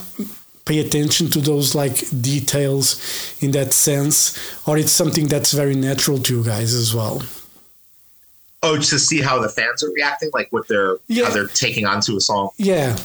Pay 0.65 0.79
attention 0.79 1.29
to 1.29 1.39
those 1.39 1.73
like 1.75 1.95
details 2.21 3.35
in 3.41 3.51
that 3.51 3.73
sense 3.73 4.37
or 4.67 4.77
it's 4.77 4.91
something 4.91 5.27
that's 5.27 5.51
very 5.53 5.75
natural 5.75 6.17
to 6.19 6.37
you 6.37 6.43
guys 6.43 6.73
as 6.73 6.93
well 6.93 7.21
Oh, 8.63 8.77
to 8.77 8.99
see 8.99 9.19
how 9.21 9.41
the 9.41 9.49
fans 9.49 9.83
are 9.83 9.89
reacting, 9.91 10.29
like 10.33 10.47
what 10.51 10.67
they're 10.67 10.97
Yeah. 11.07 11.25
how 11.25 11.31
they're 11.33 11.47
taking 11.47 11.85
onto 11.87 12.15
a 12.15 12.21
song. 12.21 12.49
yeah 12.57 12.95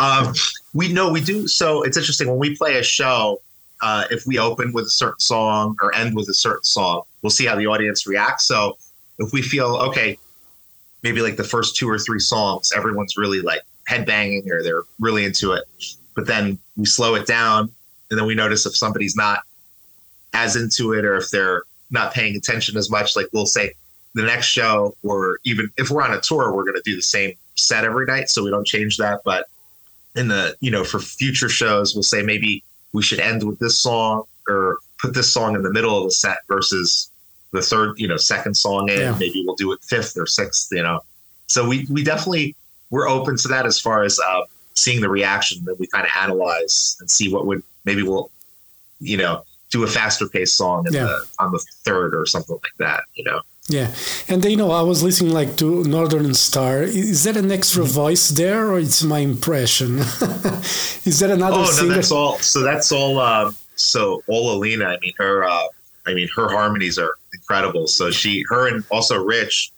Um, 0.00 0.34
we 0.72 0.92
know 0.92 1.12
we 1.12 1.20
do. 1.20 1.46
So 1.46 1.82
it's 1.82 1.96
interesting 1.96 2.26
when 2.28 2.38
we 2.38 2.56
play 2.56 2.78
a 2.78 2.82
show. 2.82 3.40
Uh, 3.80 4.04
if 4.10 4.26
we 4.26 4.38
open 4.38 4.72
with 4.72 4.86
a 4.86 4.90
certain 4.90 5.20
song 5.20 5.76
or 5.82 5.94
end 5.94 6.16
with 6.16 6.28
a 6.28 6.34
certain 6.34 6.64
song, 6.64 7.02
we'll 7.22 7.30
see 7.30 7.44
how 7.46 7.54
the 7.54 7.66
audience 7.68 8.06
reacts. 8.06 8.44
So 8.46 8.76
if 9.20 9.32
we 9.32 9.40
feel 9.40 9.76
okay, 9.88 10.18
maybe 11.04 11.20
like 11.20 11.36
the 11.36 11.44
first 11.44 11.76
two 11.76 11.88
or 11.88 11.98
three 11.98 12.18
songs, 12.18 12.72
everyone's 12.74 13.16
really 13.16 13.40
like 13.40 13.62
headbanging 13.88 14.50
or 14.50 14.62
they're 14.64 14.82
really 14.98 15.24
into 15.24 15.52
it. 15.52 15.64
But 16.14 16.26
then 16.26 16.58
we 16.76 16.86
slow 16.86 17.14
it 17.14 17.26
down, 17.26 17.70
and 18.10 18.18
then 18.18 18.26
we 18.26 18.34
notice 18.34 18.66
if 18.66 18.76
somebody's 18.76 19.16
not 19.16 19.40
as 20.32 20.56
into 20.56 20.92
it 20.92 21.04
or 21.04 21.16
if 21.16 21.30
they're 21.30 21.62
not 21.90 22.12
paying 22.12 22.36
attention 22.36 22.76
as 22.76 22.90
much. 22.90 23.16
Like 23.16 23.26
we'll 23.32 23.46
say 23.46 23.74
the 24.14 24.22
next 24.22 24.46
show, 24.46 24.96
or 25.02 25.40
even 25.44 25.70
if 25.76 25.90
we're 25.90 26.02
on 26.02 26.12
a 26.12 26.20
tour, 26.20 26.52
we're 26.54 26.64
going 26.64 26.76
to 26.76 26.82
do 26.84 26.96
the 26.96 27.02
same 27.02 27.34
set 27.56 27.84
every 27.84 28.06
night, 28.06 28.28
so 28.28 28.44
we 28.44 28.50
don't 28.50 28.66
change 28.66 28.96
that. 28.98 29.20
But 29.24 29.46
in 30.14 30.28
the 30.28 30.56
you 30.60 30.70
know 30.70 30.84
for 30.84 31.00
future 31.00 31.48
shows, 31.48 31.94
we'll 31.94 32.02
say 32.02 32.22
maybe 32.22 32.62
we 32.92 33.02
should 33.02 33.20
end 33.20 33.42
with 33.42 33.58
this 33.58 33.80
song 33.80 34.24
or 34.48 34.78
put 35.00 35.14
this 35.14 35.32
song 35.32 35.54
in 35.54 35.62
the 35.62 35.72
middle 35.72 35.98
of 35.98 36.04
the 36.04 36.10
set 36.10 36.38
versus 36.48 37.10
the 37.52 37.62
third, 37.62 37.98
you 37.98 38.08
know, 38.08 38.16
second 38.16 38.56
song 38.56 38.88
in. 38.88 38.98
Yeah. 38.98 39.16
Maybe 39.18 39.44
we'll 39.46 39.56
do 39.56 39.72
it 39.72 39.82
fifth 39.82 40.16
or 40.16 40.26
sixth, 40.26 40.68
you 40.72 40.82
know. 40.82 41.00
So 41.46 41.66
we 41.66 41.86
we 41.90 42.02
definitely 42.02 42.56
we're 42.90 43.08
open 43.08 43.36
to 43.38 43.48
that 43.48 43.66
as 43.66 43.78
far 43.80 44.02
as 44.02 44.18
uh, 44.18 44.42
seeing 44.74 45.00
the 45.00 45.08
reaction. 45.08 45.58
Then 45.64 45.76
we 45.78 45.86
kind 45.86 46.04
of 46.06 46.12
analyze 46.16 46.96
and 47.00 47.10
see 47.10 47.32
what 47.32 47.46
would 47.46 47.62
maybe 47.84 48.02
we'll 48.02 48.30
you 49.00 49.16
know 49.16 49.42
do 49.70 49.82
a 49.82 49.86
faster 49.86 50.28
paced 50.28 50.56
song 50.56 50.86
in 50.86 50.92
Yeah. 50.92 51.04
the, 51.04 51.26
on 51.38 51.50
the 51.52 51.58
third 51.84 52.14
or 52.14 52.26
something 52.26 52.56
like 52.62 52.76
that. 52.78 53.04
You 53.14 53.24
know. 53.24 53.40
Yeah, 53.66 53.90
and 54.28 54.44
you 54.44 54.56
know, 54.58 54.70
I 54.72 54.82
was 54.82 55.02
listening 55.02 55.32
like 55.32 55.56
to 55.56 55.84
Northern 55.84 56.34
Star. 56.34 56.82
Is 56.82 57.24
that 57.24 57.36
an 57.38 57.50
extra 57.50 57.82
Mm-hmm. 57.84 57.92
voice 57.94 58.28
there, 58.28 58.70
or 58.70 58.78
it's 58.78 59.02
my 59.02 59.20
impression? 59.20 59.98
Is 61.06 61.18
that 61.20 61.30
another 61.30 61.56
Oh 61.56 61.64
no, 61.64 61.70
singer? 61.70 61.94
that's 61.94 62.10
all. 62.10 62.38
So 62.40 62.60
that's 62.60 62.92
all. 62.92 63.18
Um, 63.18 63.56
so 63.76 64.22
all 64.26 64.52
Alina. 64.56 64.84
I 64.86 64.98
mean, 65.00 65.14
her. 65.18 65.44
Uh, 65.44 65.64
I 66.06 66.12
mean, 66.12 66.28
her 66.36 66.48
harmonies 66.50 66.98
are 66.98 67.14
incredible. 67.32 67.86
So 67.86 68.10
she, 68.10 68.44
her, 68.50 68.68
and 68.68 68.84
also 68.90 69.16
Rich, 69.24 69.72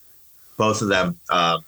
both 0.58 0.82
of 0.82 0.88
them. 0.88 1.16
Um, 1.30 1.64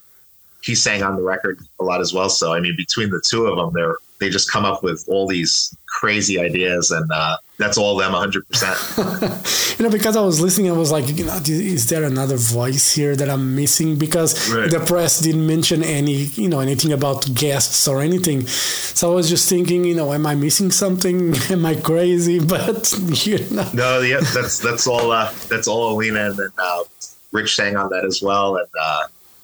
he 0.63 0.75
sang 0.75 1.03
on 1.03 1.17
the 1.17 1.23
record 1.23 1.59
a 1.81 1.85
lot 1.85 2.01
as 2.01 2.13
well. 2.13 2.29
So 2.29 2.53
I 2.53 2.61
mean, 2.61 2.75
between 2.77 3.11
the 3.11 3.21
two 3.25 3.47
of 3.47 3.57
them, 3.57 3.71
they're 3.75 3.97
they 4.21 4.29
just 4.31 4.51
come 4.51 4.65
up 4.65 4.83
with 4.83 5.05
all 5.07 5.29
these 5.29 5.77
crazy 5.87 6.41
ideas, 6.41 6.91
and 6.91 7.09
uh, 7.13 7.37
that's 7.57 7.79
all 7.79 7.97
them, 7.97 8.13
hundred 8.13 8.49
percent. 8.49 8.77
you 9.79 9.85
know, 9.85 9.91
because 9.93 10.17
I 10.17 10.21
was 10.23 10.41
listening, 10.41 10.71
I 10.73 10.75
was 10.75 10.91
like, 10.91 11.07
you 11.17 11.25
know, 11.25 11.39
is 11.47 11.89
there 11.89 12.03
another 12.03 12.37
voice 12.37 12.93
here 12.93 13.15
that 13.15 13.31
I'm 13.31 13.55
missing? 13.55 13.97
Because 13.97 14.51
Right. 14.53 14.69
the 14.69 14.81
press 14.81 15.21
didn't 15.21 15.47
mention 15.47 15.85
any, 15.85 16.25
you 16.35 16.49
know, 16.49 16.59
anything 16.59 16.93
about 16.93 17.33
guests 17.33 17.87
or 17.87 18.01
anything. 18.01 18.45
So 18.49 19.13
I 19.13 19.15
was 19.15 19.29
just 19.29 19.49
thinking, 19.49 19.85
you 19.85 19.95
know, 19.95 20.13
am 20.13 20.27
I 20.27 20.35
missing 20.35 20.73
something? 20.73 21.35
Am 21.51 21.65
I 21.65 21.77
crazy? 21.77 22.41
But 22.45 22.93
you 23.25 23.39
know, 23.51 23.69
No, 23.73 24.01
yeah, 24.01 24.19
that's 24.35 24.59
that's 24.59 24.89
all. 24.89 25.13
Uh, 25.13 25.31
that's 25.49 25.69
all 25.69 25.93
Alina, 25.95 26.31
and 26.31 26.37
then 26.37 26.51
uh, 26.59 26.83
Rich 27.31 27.55
sang 27.55 27.77
on 27.77 27.89
that 27.91 28.05
as 28.05 28.21
well. 28.21 28.57
And 28.57 28.67
uh, 28.81 29.03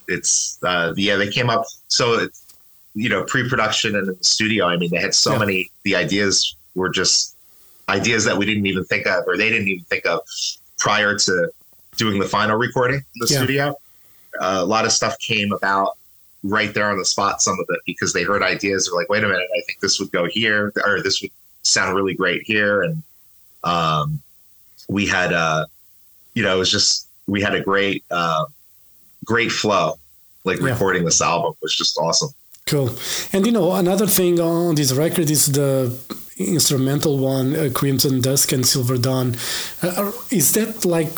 it's 0.08 0.58
uh, 0.62 0.92
yeah, 0.96 1.16
they 1.16 1.30
came 1.30 1.50
up. 1.50 1.64
So 1.88 2.28
you 2.94 3.08
know, 3.08 3.24
pre-production 3.24 3.96
and 3.96 4.08
in 4.08 4.14
the 4.16 4.24
studio. 4.24 4.66
I 4.66 4.76
mean, 4.76 4.90
they 4.90 5.00
had 5.00 5.14
so 5.14 5.32
Yeah. 5.32 5.38
many. 5.38 5.70
The 5.82 5.96
ideas 5.96 6.54
were 6.74 6.88
just 6.88 7.34
ideas 7.88 8.24
that 8.24 8.36
we 8.36 8.46
didn't 8.46 8.66
even 8.66 8.84
think 8.84 9.06
of, 9.06 9.24
or 9.26 9.36
they 9.36 9.50
didn't 9.50 9.68
even 9.68 9.84
think 9.86 10.06
of 10.06 10.20
prior 10.78 11.18
to 11.18 11.50
doing 11.96 12.18
the 12.18 12.28
final 12.28 12.56
recording 12.56 12.98
in 12.98 13.04
the 13.20 13.26
Yeah. 13.28 13.38
studio. 13.38 13.78
Uh, 14.40 14.58
a 14.60 14.64
lot 14.64 14.84
of 14.84 14.92
stuff 14.92 15.18
came 15.18 15.52
about 15.52 15.96
right 16.44 16.72
there 16.74 16.90
on 16.90 16.98
the 16.98 17.04
spot. 17.04 17.42
Some 17.42 17.58
of 17.58 17.66
it 17.68 17.80
because 17.86 18.12
they 18.12 18.22
heard 18.22 18.42
ideas. 18.42 18.86
They're 18.86 18.94
like, 18.98 19.08
"Wait 19.08 19.24
a 19.24 19.28
minute, 19.28 19.48
I 19.56 19.60
think 19.66 19.80
this 19.80 19.98
would 19.98 20.12
go 20.12 20.26
here, 20.26 20.72
or 20.84 21.02
this 21.02 21.20
would 21.22 21.30
sound 21.62 21.96
really 21.96 22.14
great 22.14 22.42
here." 22.44 22.82
And 22.82 23.02
um, 23.64 24.20
we 24.88 25.06
had, 25.06 25.32
uh, 25.32 25.66
you 26.34 26.42
know, 26.42 26.54
it 26.54 26.58
was 26.58 26.70
just 26.70 27.08
we 27.26 27.40
had 27.40 27.54
a 27.54 27.60
great, 27.60 28.04
uh, 28.10 28.44
great 29.24 29.52
flow. 29.52 29.94
Like 30.44 30.60
Yeah. 30.60 30.70
recording 30.72 31.04
this 31.04 31.20
album 31.20 31.54
was 31.62 31.74
just 31.74 31.96
awesome. 31.98 32.30
Cool. 32.66 32.90
And 33.32 33.44
you 33.46 33.52
know, 33.52 33.72
another 33.72 34.06
thing 34.06 34.40
on 34.40 34.74
this 34.74 34.92
record 34.92 35.30
is 35.30 35.46
the 35.52 35.92
instrumental 36.38 37.18
one, 37.18 37.54
uh, 37.54 37.68
Crimson 37.72 38.20
Dusk 38.20 38.52
and 38.52 38.66
Silver 38.66 38.98
Dawn. 38.98 39.36
Uh, 39.82 40.10
is 40.30 40.52
that 40.52 40.84
like 40.84 41.12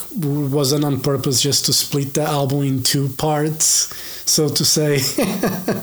wasn't 0.58 0.84
on 0.84 1.00
purpose 1.00 1.40
just 1.40 1.64
to 1.66 1.72
split 1.72 2.14
the 2.14 2.22
album 2.22 2.62
in 2.62 2.82
two 2.82 3.08
parts, 3.16 3.94
so 4.30 4.48
to 4.48 4.64
say? 4.64 5.00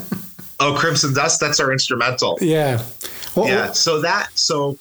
Oh, 0.59 0.75
Crimson 0.75 1.13
Dusk, 1.13 1.39
that's 1.41 1.59
our 1.59 1.73
instrumental. 1.73 2.37
yeah. 2.39 2.81
Well, 3.35 3.47
yeah 3.47 3.71
so 3.73 3.99
that 4.01 4.29
so 4.35 4.77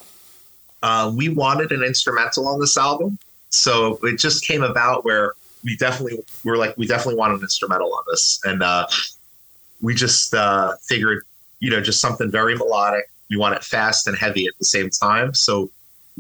uh, 0.83 1.11
we 1.15 1.29
wanted 1.31 1.73
an 1.73 1.83
instrumental 1.83 2.47
on 2.47 2.61
this 2.61 2.77
album 2.77 3.19
so 3.49 3.99
it 4.03 4.19
just 4.19 4.47
came 4.47 4.63
about 4.63 5.05
where 5.07 5.33
we 5.65 5.77
definitely 5.77 6.19
were 6.45 6.57
like 6.57 6.77
we 6.77 6.87
definitely 6.87 7.17
want 7.19 7.33
an 7.35 7.41
instrumental 7.41 7.93
on 7.95 8.05
this. 8.11 8.41
And 8.45 8.63
uh, 8.63 8.87
we 9.81 9.95
just 9.95 10.35
uh, 10.35 10.75
figured 10.89 11.25
you 11.61 11.71
know 11.71 11.81
just 11.81 12.01
something 12.01 12.31
very 12.31 12.57
melodic. 12.57 13.09
We 13.31 13.37
want 13.37 13.55
it 13.55 13.65
fast 13.65 14.07
and 14.07 14.17
heavy 14.17 14.47
at 14.47 14.55
the 14.59 14.65
same 14.65 14.91
time. 14.91 15.35
So 15.35 15.71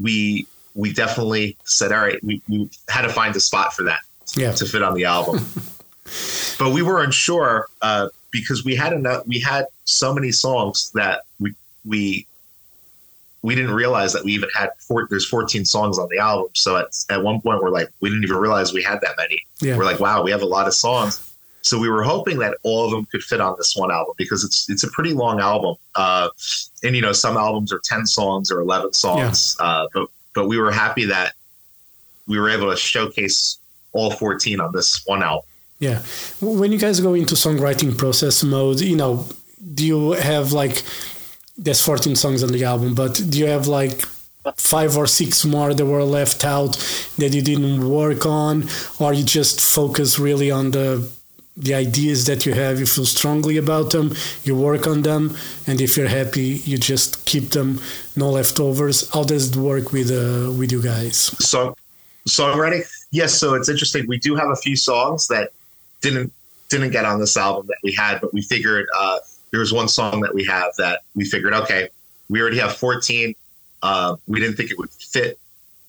we 0.00 0.46
we 0.74 0.92
definitely 0.92 1.56
said 1.64 1.92
all 1.92 2.00
right 2.00 2.22
we, 2.24 2.40
we 2.48 2.68
had 2.88 3.02
to 3.02 3.10
find 3.10 3.36
a 3.36 3.40
spot 3.40 3.74
for 3.74 3.82
that 3.82 4.00
Yeah. 4.36 4.52
to 4.52 4.64
fit 4.64 4.82
on 4.82 4.94
the 4.94 5.04
album. 5.04 5.44
But 6.58 6.72
we 6.72 6.82
were 6.82 7.02
unsure 7.02 7.68
uh, 7.80 8.08
because 8.32 8.64
we 8.64 8.74
had 8.74 8.92
enough 8.92 9.26
we 9.26 9.38
had 9.40 9.66
so 9.84 10.12
many 10.12 10.32
songs 10.32 10.90
that 10.94 11.22
we 11.40 11.54
we 11.84 12.26
we 13.42 13.54
didn't 13.56 13.74
realize 13.74 14.12
that 14.12 14.24
we 14.24 14.32
even 14.32 14.48
had 14.56 14.70
four, 14.78 15.06
there's 15.10 15.26
14 15.28 15.64
songs 15.64 15.98
on 15.98 16.08
the 16.10 16.18
album 16.18 16.48
so 16.54 16.76
at, 16.76 16.86
at 17.10 17.22
one 17.22 17.40
point 17.40 17.60
we're 17.62 17.70
like 17.70 17.88
we 18.00 18.08
didn't 18.08 18.24
even 18.24 18.36
realize 18.36 18.72
we 18.72 18.82
had 18.82 19.00
that 19.00 19.16
many 19.16 19.38
Yeah. 19.60 19.76
we're 19.76 19.84
like 19.84 20.00
wow 20.00 20.22
we 20.22 20.30
have 20.30 20.42
a 20.42 20.46
lot 20.46 20.66
of 20.66 20.74
songs 20.74 21.28
So 21.64 21.78
we 21.78 21.88
were 21.88 22.02
hoping 22.02 22.38
that 22.40 22.56
all 22.64 22.84
of 22.86 22.90
them 22.90 23.04
could 23.10 23.22
fit 23.22 23.40
on 23.40 23.54
this 23.56 23.76
one 23.76 23.90
album 23.92 24.14
because 24.18 24.42
it's 24.44 24.68
it's 24.72 24.82
a 24.82 24.90
pretty 24.96 25.12
long 25.14 25.38
album. 25.38 25.74
Uh, 25.94 26.28
and 26.82 26.96
you 26.96 27.02
know, 27.06 27.12
some 27.12 27.36
albums 27.36 27.72
are 27.72 27.80
ten 27.92 28.04
songs 28.04 28.50
or 28.50 28.58
eleven 28.66 28.92
songs. 28.92 29.56
Yeah. 29.60 29.66
Uh, 29.66 29.86
but 29.94 30.06
but 30.34 30.44
we 30.50 30.56
were 30.58 30.72
happy 30.72 31.04
that 31.06 31.34
we 32.26 32.36
were 32.40 32.50
able 32.50 32.68
to 32.74 32.76
showcase 32.76 33.38
all 33.92 34.10
fourteen 34.10 34.58
on 34.60 34.70
this 34.72 35.06
one 35.06 35.22
album. 35.22 35.46
Yeah. 35.78 36.02
When 36.40 36.72
you 36.72 36.78
guys 36.80 36.98
go 36.98 37.14
into 37.14 37.36
songwriting 37.36 37.96
process 37.96 38.42
mode, 38.42 38.80
you 38.80 38.96
know, 38.96 39.24
do 39.76 39.86
you 39.86 40.12
have 40.30 40.50
like 40.52 40.82
there's 41.56 41.84
14 41.84 42.16
songs 42.16 42.42
on 42.42 42.50
the 42.50 42.64
album, 42.64 42.94
but 42.94 43.20
do 43.28 43.38
you 43.38 43.46
have 43.46 43.66
like 43.66 44.02
five 44.56 44.96
or 44.96 45.06
six 45.06 45.44
more 45.44 45.72
that 45.72 45.86
were 45.86 46.02
left 46.02 46.44
out 46.44 46.76
that 47.18 47.32
you 47.32 47.42
didn't 47.42 47.88
work 47.88 48.26
on, 48.26 48.68
or 48.98 49.12
you 49.12 49.24
just 49.24 49.60
focus 49.60 50.18
really 50.18 50.50
on 50.50 50.72
the 50.72 51.08
the 51.54 51.74
ideas 51.74 52.24
that 52.24 52.46
you 52.46 52.54
have, 52.54 52.80
you 52.80 52.86
feel 52.86 53.04
strongly 53.04 53.58
about 53.58 53.90
them, 53.90 54.14
you 54.42 54.56
work 54.56 54.86
on 54.86 55.02
them, 55.02 55.36
and 55.66 55.82
if 55.82 55.98
you're 55.98 56.08
happy, 56.08 56.62
you 56.64 56.78
just 56.78 57.26
keep 57.26 57.50
them, 57.50 57.78
no 58.16 58.30
leftovers. 58.30 59.10
How 59.10 59.22
does 59.22 59.50
it 59.50 59.56
work 59.56 59.92
with 59.92 60.10
uh, 60.10 60.50
with 60.52 60.72
you 60.72 60.82
guys? 60.82 61.16
So, 61.16 61.76
songwriting, 62.26 62.84
yes. 63.10 63.34
So 63.34 63.54
it's 63.54 63.68
interesting. 63.68 64.06
We 64.08 64.18
do 64.18 64.34
have 64.34 64.48
a 64.48 64.56
few 64.56 64.76
songs 64.76 65.28
that 65.28 65.50
didn't 66.00 66.32
didn't 66.70 66.90
get 66.90 67.04
on 67.04 67.20
this 67.20 67.36
album 67.36 67.66
that 67.66 67.78
we 67.82 67.92
had, 67.92 68.20
but 68.20 68.32
we 68.32 68.40
figured 68.40 68.86
uh, 68.96 69.18
there 69.52 69.60
was 69.60 69.72
one 69.72 69.88
song 69.88 70.20
that 70.22 70.34
we 70.34 70.44
have 70.46 70.74
that 70.78 71.02
we 71.14 71.24
figured, 71.24 71.54
okay, 71.54 71.88
we 72.28 72.40
already 72.40 72.58
have 72.58 72.74
14. 72.74 73.34
Uh, 73.82 74.16
we 74.26 74.40
didn't 74.40 74.56
think 74.56 74.70
it 74.70 74.78
would 74.78 74.90
fit 74.90 75.38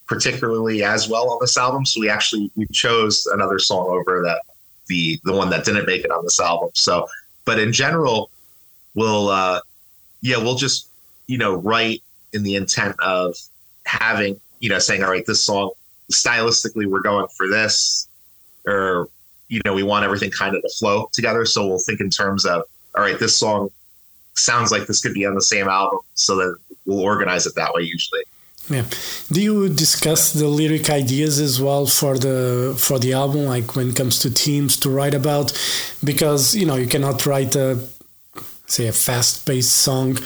particularly 0.05 0.83
as 0.83 1.07
well 1.07 1.29
on 1.29 1.37
this 1.41 1.57
album, 1.57 1.85
so 1.85 1.99
we 1.99 2.09
actually 2.09 2.51
we 2.55 2.65
chose 2.67 3.25
another 3.27 3.57
song 3.57 3.87
over 3.87 4.21
that 4.23 4.41
the 4.87 5.19
the 5.23 5.33
one 5.33 5.49
that 5.49 5.63
didn't 5.65 5.85
make 5.85 6.03
it 6.03 6.11
on 6.11 6.23
this 6.23 6.39
album. 6.39 6.69
So, 6.73 7.07
but 7.45 7.59
in 7.59 7.71
general, 7.71 8.29
we'll 8.95 9.29
uh, 9.29 9.61
yeah, 10.21 10.37
we'll 10.37 10.55
just 10.55 10.89
you 11.27 11.37
know 11.37 11.55
write 11.55 12.03
in 12.33 12.43
the 12.43 12.55
intent 12.55 12.95
of 12.99 13.35
having 13.85 14.39
you 14.59 14.69
know 14.69 14.79
saying 14.79 15.03
all 15.03 15.09
right, 15.09 15.25
this 15.25 15.45
song 15.45 15.71
stylistically 16.11 16.85
we're 16.85 17.01
going 17.01 17.27
for 17.37 17.47
this, 17.47 18.07
or 18.67 19.07
you 19.47 19.61
know 19.63 19.73
we 19.73 19.83
want 19.83 20.03
everything 20.03 20.31
kind 20.31 20.55
of 20.55 20.61
to 20.61 20.69
flow 20.77 21.09
together. 21.13 21.45
So 21.45 21.65
we'll 21.65 21.79
think 21.79 22.01
in 22.01 22.09
terms 22.09 22.45
of 22.45 22.63
all 22.95 23.03
right, 23.03 23.19
this 23.19 23.35
song 23.35 23.69
sounds 24.33 24.71
like 24.71 24.87
this 24.87 25.01
could 25.01 25.13
be 25.13 25.25
on 25.25 25.35
the 25.35 25.41
same 25.41 25.67
album, 25.67 25.99
so 26.15 26.35
that 26.35 26.57
we'll 26.85 26.99
organize 26.99 27.45
it 27.45 27.55
that 27.55 27.73
way 27.73 27.83
usually. 27.83 28.23
Yeah. 28.69 28.85
Do 29.29 29.41
you 29.41 29.69
discuss 29.69 30.31
the 30.31 30.47
lyric 30.47 30.89
ideas 30.89 31.37
as 31.39 31.61
well 31.61 31.85
for 31.85 32.17
the 32.17 32.75
for 32.77 32.97
the 32.97 33.13
album, 33.13 33.45
like 33.45 33.75
when 33.75 33.89
it 33.89 33.95
comes 33.95 34.19
to 34.19 34.29
themes 34.29 34.79
to 34.81 34.89
write 34.89 35.13
about? 35.13 35.51
Because 36.03 36.55
you 36.55 36.65
know 36.65 36.75
you 36.75 36.87
cannot 36.87 37.25
write 37.25 37.55
a 37.55 37.77
say 38.65 38.87
a 38.87 38.93
fast 38.93 39.45
paced 39.45 39.75
song 39.75 40.17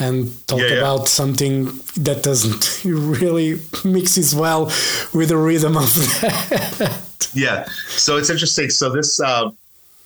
and 0.00 0.46
talk 0.48 0.60
yeah, 0.60 0.66
yeah. 0.66 0.78
about 0.78 1.08
something 1.08 1.66
that 1.96 2.22
doesn't 2.22 2.84
really 2.84 3.60
mixes 3.84 4.34
well 4.34 4.66
with 5.14 5.28
the 5.28 5.36
rhythm 5.36 5.76
of 5.76 5.94
that. 6.20 7.30
Yeah. 7.32 7.66
So 7.88 8.16
it's 8.16 8.30
interesting. 8.30 8.70
So 8.70 8.90
this 8.90 9.20
uh, 9.20 9.50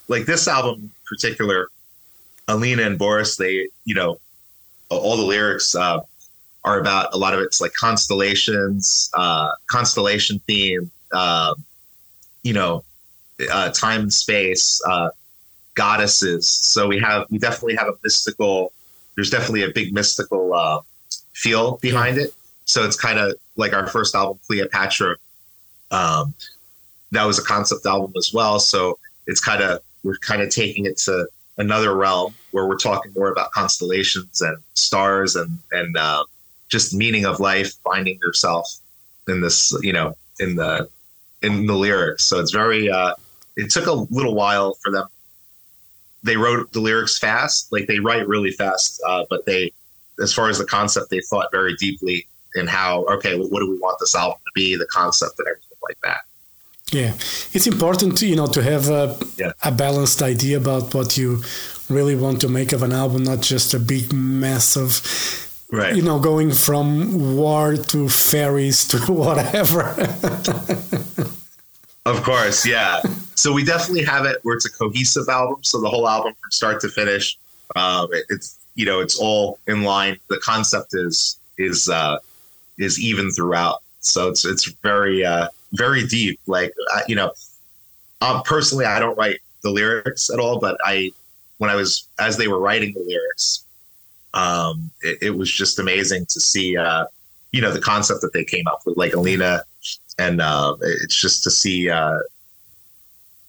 like 0.09 0.27
this 0.27 0.46
album 0.46 0.81
in 0.83 0.90
particular, 1.09 1.68
Alina 2.51 2.83
and 2.83 2.99
Boris, 2.99 3.37
they 3.37 3.69
you 3.85 3.95
know 3.95 4.19
all 4.91 5.17
the 5.17 5.25
lyrics. 5.25 5.75
Uh, 5.75 6.01
are 6.65 6.79
about 6.79 7.13
a 7.15 7.17
lot 7.17 7.33
of 7.33 7.41
it's 7.41 7.61
like 7.61 7.73
constellations, 7.73 9.11
uh, 9.15 9.51
constellation 9.67 10.39
theme, 10.47 10.91
uh, 11.13 11.55
you 12.43 12.53
know, 12.53 12.85
uh, 13.51 13.71
time 13.71 14.03
and 14.03 14.13
space, 14.13 14.81
uh, 14.87 15.11
goddesses. 15.75 16.49
So 16.49 16.87
we 16.87 16.99
have 16.99 17.27
we 17.31 17.39
definitely 17.39 17.77
have 17.77 17.89
a 17.89 17.95
mystical. 18.03 18.73
There's 19.15 19.31
definitely 19.31 19.65
a 19.65 19.71
big 19.71 19.93
mystical 19.93 20.55
uh, 20.55 20.81
feel 21.33 21.79
behind 21.79 22.19
it. 22.19 22.35
So 22.65 22.85
it's 22.85 22.97
kind 22.97 23.19
of 23.19 23.35
like 23.57 23.73
our 23.73 23.87
first 23.87 24.15
album, 24.15 24.39
Cleopatra. 24.47 25.17
Um, 25.91 26.35
that 27.13 27.25
was 27.25 27.39
a 27.39 27.43
concept 27.43 27.87
album 27.87 28.13
as 28.17 28.33
well. 28.33 28.61
So 28.61 28.99
it's 29.27 29.41
kind 29.41 29.63
of 29.63 29.81
we're 30.03 30.17
kind 30.17 30.43
of 30.43 30.51
taking 30.51 30.87
it 30.87 30.97
to 30.99 31.27
another 31.59 31.95
realm 31.95 32.35
where 32.53 32.67
we're 32.67 32.77
talking 32.77 33.13
more 33.15 33.31
about 33.31 33.51
constellations 33.53 34.41
and 34.41 34.57
stars 34.75 35.37
and 35.37 35.59
and 35.73 35.97
uh, 35.97 36.25
just 36.69 36.95
meaning 36.95 37.27
of 37.27 37.41
life, 37.41 37.75
finding 37.85 38.19
yourself 38.23 38.67
in 39.29 39.41
this, 39.41 39.73
you 39.83 39.93
know, 39.93 40.17
in 40.39 40.57
the 40.57 40.89
in 41.43 41.67
the 41.67 41.75
lyrics. 41.75 42.25
So 42.25 42.41
it's 42.41 42.53
very. 42.53 42.91
Uh, 42.91 43.15
it 43.57 43.71
took 43.71 43.87
a 43.87 43.93
little 43.93 44.35
while 44.35 44.75
for 44.75 44.91
them. 44.91 45.07
They 46.23 46.37
wrote 46.37 46.73
the 46.73 46.81
lyrics 46.81 47.19
fast, 47.19 47.73
like 47.73 47.87
they 47.87 47.99
write 47.99 48.29
really 48.29 48.53
fast, 48.53 49.01
uh, 49.07 49.25
but 49.29 49.45
they, 49.47 49.73
as 50.23 50.33
far 50.33 50.49
as 50.49 50.59
the 50.59 50.67
concept, 50.67 51.11
they 51.11 51.21
thought 51.21 51.49
very 51.51 51.75
deeply 51.77 52.27
in 52.55 52.67
how. 52.67 53.05
Okay, 53.05 53.39
what 53.39 53.61
do 53.61 53.71
we 53.71 53.79
want 53.79 53.99
this 53.99 54.15
album 54.15 54.39
to 54.45 54.53
be? 54.55 54.77
The 54.77 54.87
concept 54.87 55.39
and 55.39 55.49
everything 55.49 55.79
like 55.83 55.99
that. 56.03 56.23
Yeah, 56.92 57.12
it's 57.53 57.66
important, 57.66 58.18
to, 58.18 58.26
you 58.26 58.35
know, 58.35 58.48
to 58.48 58.62
have 58.62 58.88
a, 58.88 59.16
yeah. 59.37 59.53
a 59.62 59.70
balanced 59.70 60.22
idea 60.22 60.57
about 60.57 60.92
what 60.92 61.16
you 61.16 61.42
really 61.88 62.16
want 62.16 62.40
to 62.40 62.48
make 62.48 62.72
of 62.72 62.83
an 62.83 62.92
album, 62.92 63.22
not 63.22 63.42
just 63.42 63.74
a 63.74 63.79
big 63.79 64.12
mess 64.12 64.76
of 64.76 65.00
right. 65.72 65.94
you 65.94 66.03
know, 66.03 66.18
going 66.18 66.53
from 66.53 67.37
war 67.37 67.76
to 67.76 68.09
fairies 68.09 68.87
to 68.88 68.98
whatever. 69.12 69.83
of 72.07 72.22
course, 72.22 72.66
yeah. 72.66 73.03
So 73.35 73.53
we 73.53 73.64
definitely 73.64 74.05
have 74.05 74.24
it 74.26 74.38
where 74.42 74.57
it's 74.57 74.66
a 74.66 74.72
cohesive 74.72 75.29
album. 75.29 75.62
So 75.62 75.81
the 75.81 75.88
whole 75.88 76.09
album 76.09 76.35
from 76.35 76.50
start 76.50 76.81
to 76.83 76.88
finish, 76.88 77.38
um, 77.76 78.09
it, 78.12 78.24
it's 78.29 78.59
you 78.74 78.87
know, 78.87 79.00
it's 79.00 79.18
all 79.18 79.59
in 79.66 79.83
line. 79.83 80.18
The 80.29 80.38
concept 80.38 80.94
is 80.94 81.38
is 81.59 81.88
uh, 81.88 82.18
is 82.79 83.00
even 83.00 83.31
throughout. 83.31 83.83
So 84.00 84.29
it's 84.29 84.44
it's 84.44 84.66
very 84.83 85.24
uh, 85.24 85.48
very 85.72 86.06
deep. 86.06 86.40
Like 86.46 86.72
you 87.09 87.16
know, 87.16 87.33
um, 88.20 88.42
personally, 88.42 88.85
I 88.85 88.98
don't 88.98 89.16
write 89.16 89.40
the 89.62 89.70
lyrics 89.70 90.30
at 90.30 90.38
all, 90.38 90.59
but 90.59 90.78
I 90.85 91.11
when 91.59 91.70
I 91.70 91.74
was 91.74 92.09
as 92.18 92.37
they 92.37 92.48
were 92.48 92.59
writing 92.59 92.94
the 92.94 93.00
lyrics, 93.00 93.64
um, 94.35 94.90
it, 95.02 95.18
it, 95.22 95.30
was 95.30 95.50
just 95.50 95.78
amazing 95.78 96.24
to 96.26 96.40
see, 96.40 96.76
uh, 96.76 97.04
you 97.52 97.61
know, 97.61 97.72
the 97.72 97.80
concept 97.80 98.20
that 98.22 98.33
they 98.33 98.44
came 98.44 98.66
up 98.66 98.80
with, 98.87 98.96
like 98.96 99.12
Alina, 99.12 99.62
and 100.18 100.40
uh, 100.40 100.76
it's 100.80 101.16
just 101.16 101.42
to 101.44 101.50
see, 101.50 101.90
uh, 101.90 102.18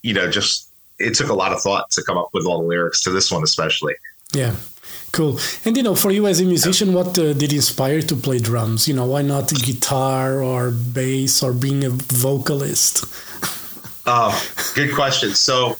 you 0.01 0.13
know, 0.13 0.29
just 0.29 0.69
it 0.99 1.13
took 1.13 1.29
a 1.29 1.33
lot 1.33 1.51
of 1.51 1.61
thought 1.61 1.89
to 1.91 2.03
come 2.03 2.17
up 2.17 2.29
with 2.33 2.45
all 2.45 2.61
the 2.61 2.67
lyrics 2.67 3.01
to 3.03 3.11
this 3.11 3.31
one, 3.31 3.43
especially. 3.43 3.95
Yeah. 4.33 4.55
Cool. 5.11 5.39
And 5.65 5.75
you 5.75 5.83
know, 5.83 5.95
for 5.95 6.11
you 6.11 6.25
as 6.27 6.39
a 6.39 6.45
musician, 6.45 6.93
what 6.93 7.17
uh, 7.19 7.33
did 7.33 7.51
inspire 7.53 8.01
to 8.01 8.15
play 8.15 8.39
drums? 8.39 8.87
You 8.87 8.93
know, 8.93 9.05
why 9.05 9.21
not 9.21 9.49
guitar 9.49 10.41
or 10.41 10.71
bass 10.71 11.43
or 11.43 11.53
being 11.53 11.83
a 11.83 11.89
vocalist? 11.89 13.05
Oh, 14.05 14.31
good 14.75 14.93
question. 14.95 15.31
So, 15.31 15.77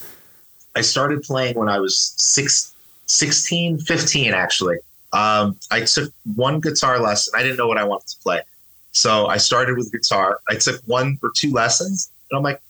I 0.76 0.82
started 0.82 1.24
playing 1.24 1.56
when 1.56 1.70
I 1.70 1.80
was 1.80 2.14
six, 2.18 2.74
16, 3.08 3.80
15, 3.80 4.34
actually. 4.34 4.78
Um, 5.14 5.58
I 5.70 5.82
took 5.82 6.14
one 6.36 6.60
guitar 6.60 7.00
lesson. 7.00 7.34
I 7.36 7.44
didn't 7.44 7.58
know 7.58 7.68
what 7.68 7.78
I 7.78 7.84
wanted 7.84 8.08
to 8.08 8.18
play. 8.20 8.42
So 8.94 9.28
I 9.28 9.38
started 9.38 9.78
with 9.78 9.92
guitar. 9.92 10.40
I 10.50 10.56
took 10.56 10.82
one 10.86 11.18
or 11.22 11.32
two 11.36 11.52
lessons, 11.52 12.12
and 12.30 12.38
I'm 12.38 12.44
like, 12.44 12.62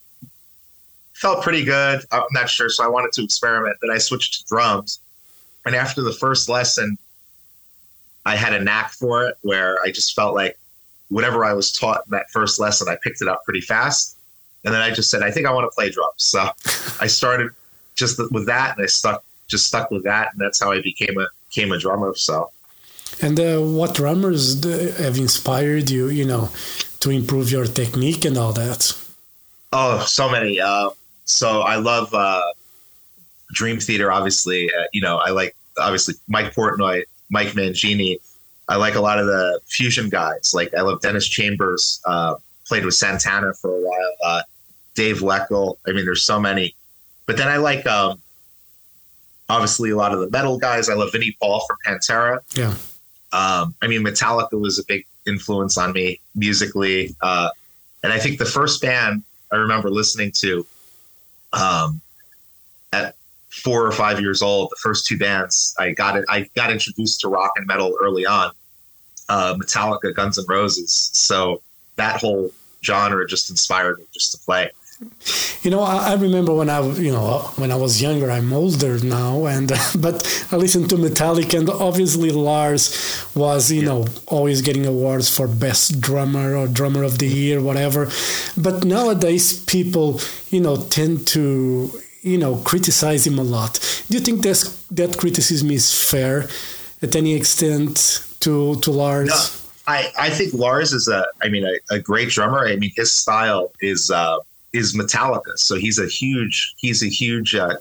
felt 1.13 1.44
pretty 1.44 1.63
good. 1.63 2.02
I'm 2.12 2.24
not 2.32 2.50
sure. 2.50 2.70
So 2.70 2.84
I 2.84 2.88
wanted 2.88 3.12
to 3.13 3.24
experiment. 3.24 3.78
Then 3.82 3.91
I 3.91 3.98
switched 3.98 4.39
to 4.39 4.46
drums. 4.46 5.00
And 5.65 5.76
after 5.76 6.02
the 6.02 6.13
first 6.13 6.50
lesson, 6.50 6.97
I 8.26 8.36
had 8.36 8.54
a 8.54 8.63
knack 8.63 8.91
for 8.91 9.26
it 9.26 9.38
where 9.41 9.82
I 9.84 9.91
just 9.91 10.15
felt 10.15 10.36
like 10.36 10.58
whatever 11.10 11.43
I 11.43 11.54
was 11.54 11.71
taught 11.71 12.04
in 12.08 12.12
that 12.12 12.30
first 12.32 12.60
lesson, 12.60 12.88
I 12.88 12.97
picked 13.04 13.21
it 13.21 13.28
up 13.28 13.43
pretty 13.43 13.62
fast. 13.62 14.17
And 14.63 14.74
then 14.74 14.82
I 14.82 14.91
just 14.91 15.10
said, 15.10 15.24
I 15.24 15.32
think 15.32 15.47
I 15.47 15.54
want 15.54 15.69
to 15.69 15.76
play 15.76 15.89
drums. 15.89 16.13
So 16.17 16.50
I 17.00 17.08
started 17.08 17.52
just 17.95 18.19
with 18.32 18.45
that 18.45 18.78
and 18.78 18.84
I 18.84 18.88
stuck, 18.88 19.24
just 19.47 19.65
stuck 19.65 19.91
with 19.91 20.04
that. 20.04 20.32
And 20.32 20.41
that's 20.41 20.60
how 20.60 20.71
I 20.71 20.82
became 20.82 21.17
a 21.19 21.28
became 21.50 21.71
a 21.71 21.78
drummer. 21.78 22.13
So. 22.15 22.52
And 23.21 23.39
uh, 23.39 23.60
what 23.60 23.93
drummers 23.93 24.63
have 24.63 25.17
inspired 25.17 25.89
you, 25.89 26.08
you 26.10 26.26
know, 26.26 26.50
to 27.02 27.10
improve 27.10 27.52
your 27.52 27.65
technique 27.65 28.24
and 28.24 28.38
all 28.38 28.54
that? 28.54 28.97
Oh, 29.74 30.00
so 30.06 30.30
many. 30.30 30.60
Uh, 30.60 30.91
so 31.26 31.62
I 31.62 31.76
love 31.76 32.13
uh, 32.13 32.41
Dream 33.52 33.80
Theater. 33.80 34.12
Obviously, 34.12 34.70
uh, 34.74 34.86
you 34.94 35.02
know, 35.02 35.18
I 35.18 35.32
like 35.32 35.56
obviously 35.78 36.16
Mike 36.28 36.54
Portnoy, 36.54 37.04
Mike 37.30 37.50
Mangini. 37.50 38.18
I 38.68 38.76
like 38.78 38.96
a 38.96 39.02
lot 39.02 39.20
of 39.20 39.26
the 39.26 39.60
fusion 39.66 40.10
guys. 40.10 40.54
Like 40.54 40.74
I 40.74 40.82
love 40.82 41.02
Dennis 41.02 41.28
Chambers. 41.28 42.02
Uh, 42.06 42.36
played 42.66 42.86
with 42.86 42.94
Santana 42.94 43.54
for 43.54 43.76
a 43.76 43.82
while. 43.82 44.14
Uh, 44.24 44.42
Dave 44.96 45.18
Weckl. 45.20 45.78
I 45.88 45.92
mean, 45.92 46.06
there's 46.06 46.24
so 46.24 46.40
many. 46.40 46.76
But 47.26 47.38
then 47.38 47.48
I 47.48 47.58
like 47.58 47.86
um, 47.86 48.22
obviously 49.50 49.90
a 49.90 49.96
lot 49.96 50.14
of 50.14 50.20
the 50.20 50.30
metal 50.30 50.58
guys. 50.58 50.90
I 50.90 50.94
love 50.94 51.12
Vinnie 51.12 51.36
Paul 51.42 51.66
from 51.68 51.78
Pantera. 51.86 52.40
Yeah. 52.56 52.76
Um, 53.34 53.76
I 53.82 53.88
mean, 53.88 54.04
Metallica 54.04 54.60
was 54.60 54.80
a 54.80 54.84
big 54.86 55.06
influence 55.28 55.78
on 55.78 55.92
me 55.94 56.20
musically. 56.36 57.16
Uh, 57.22 57.50
and 58.04 58.12
I 58.12 58.20
think 58.20 58.40
the 58.40 58.46
first 58.46 58.82
band 58.82 59.24
I 59.52 59.58
remember 59.58 59.90
listening 59.90 60.32
to, 60.38 60.66
um, 61.54 62.02
four 63.52 63.86
or 63.86 63.92
five 63.92 64.20
years 64.20 64.42
old, 64.42 64.70
the 64.70 64.78
first 64.82 65.06
two 65.06 65.18
bands 65.18 65.76
I 65.78 65.92
got 65.92 66.18
it, 66.18 66.26
I 66.30 66.50
got 66.56 66.72
introduced 66.72 67.20
to 67.22 67.28
rock 67.28 67.54
and 67.58 67.68
metal 67.68 67.96
early 68.02 68.26
on, 68.26 68.52
uh, 69.30 69.56
Metallica, 69.56 70.14
Guns 70.14 70.40
N' 70.40 70.46
Roses. 70.48 71.12
So 71.14 71.62
that 71.98 72.20
whole 72.20 72.52
genre 72.84 73.28
just 73.28 73.50
inspired 73.50 74.00
me 74.00 74.06
just 74.14 74.32
to 74.32 74.38
play. 74.40 74.72
You 75.64 75.72
know, 75.72 75.82
I, 75.82 76.12
I, 76.12 76.14
remember 76.14 76.54
when 76.54 76.70
I, 76.70 76.80
you 76.92 77.12
know, 77.12 77.40
when 77.56 77.72
I 77.72 77.76
was 77.76 78.02
younger. 78.02 78.30
I'm 78.30 78.54
older 78.54 79.00
now, 79.04 79.48
and 79.48 79.68
but 80.00 80.48
I 80.52 80.58
listened 80.58 80.92
to 80.92 80.96
Metallica, 80.96 81.58
and 81.58 81.70
obviously 81.70 82.30
Lars 82.30 83.26
was, 83.34 83.72
you 83.72 83.82
yeah. 83.82 83.88
know, 83.88 84.06
always 84.28 84.62
getting 84.62 84.86
awards 84.86 85.28
for 85.28 85.48
best 85.48 86.02
drummer 86.02 86.56
or 86.56 86.68
drummer 86.68 87.04
of 87.04 87.18
the 87.18 87.28
year, 87.28 87.62
whatever. 87.62 88.10
But 88.56 88.84
nowadays, 88.84 89.60
people, 89.64 90.20
you 90.52 90.62
know, 90.62 90.78
tend 90.78 91.26
to, 91.30 91.92
you 92.21 92.38
know, 92.38 92.57
criticize 92.57 93.25
him 93.25 93.39
a 93.39 93.43
lot. 93.43 93.79
Do 94.10 94.17
you 94.17 94.23
think 94.23 94.43
that 94.43 94.71
that 94.91 95.17
criticism 95.17 95.71
is 95.71 95.93
fair, 95.93 96.47
at 97.01 97.15
any 97.15 97.34
extent, 97.36 98.25
to 98.41 98.79
to 98.81 98.91
Lars? 98.91 99.29
No. 99.29 99.45
I, 99.88 100.12
I 100.17 100.29
think 100.29 100.53
Lars 100.53 100.93
is 100.93 101.07
a 101.07 101.25
I 101.43 101.49
mean 101.49 101.65
a, 101.65 101.95
a 101.95 101.99
great 101.99 102.29
drummer. 102.29 102.67
I 102.67 102.75
mean 102.75 102.91
his 102.95 103.13
style 103.13 103.71
is 103.81 104.12
uh, 104.12 104.38
is 104.73 104.95
Metallica. 104.95 105.57
So 105.57 105.75
he's 105.75 105.99
a 105.99 106.07
huge 106.07 106.75
he's 106.77 107.03
a 107.03 107.07
huge 107.07 107.55
uh, 107.55 107.75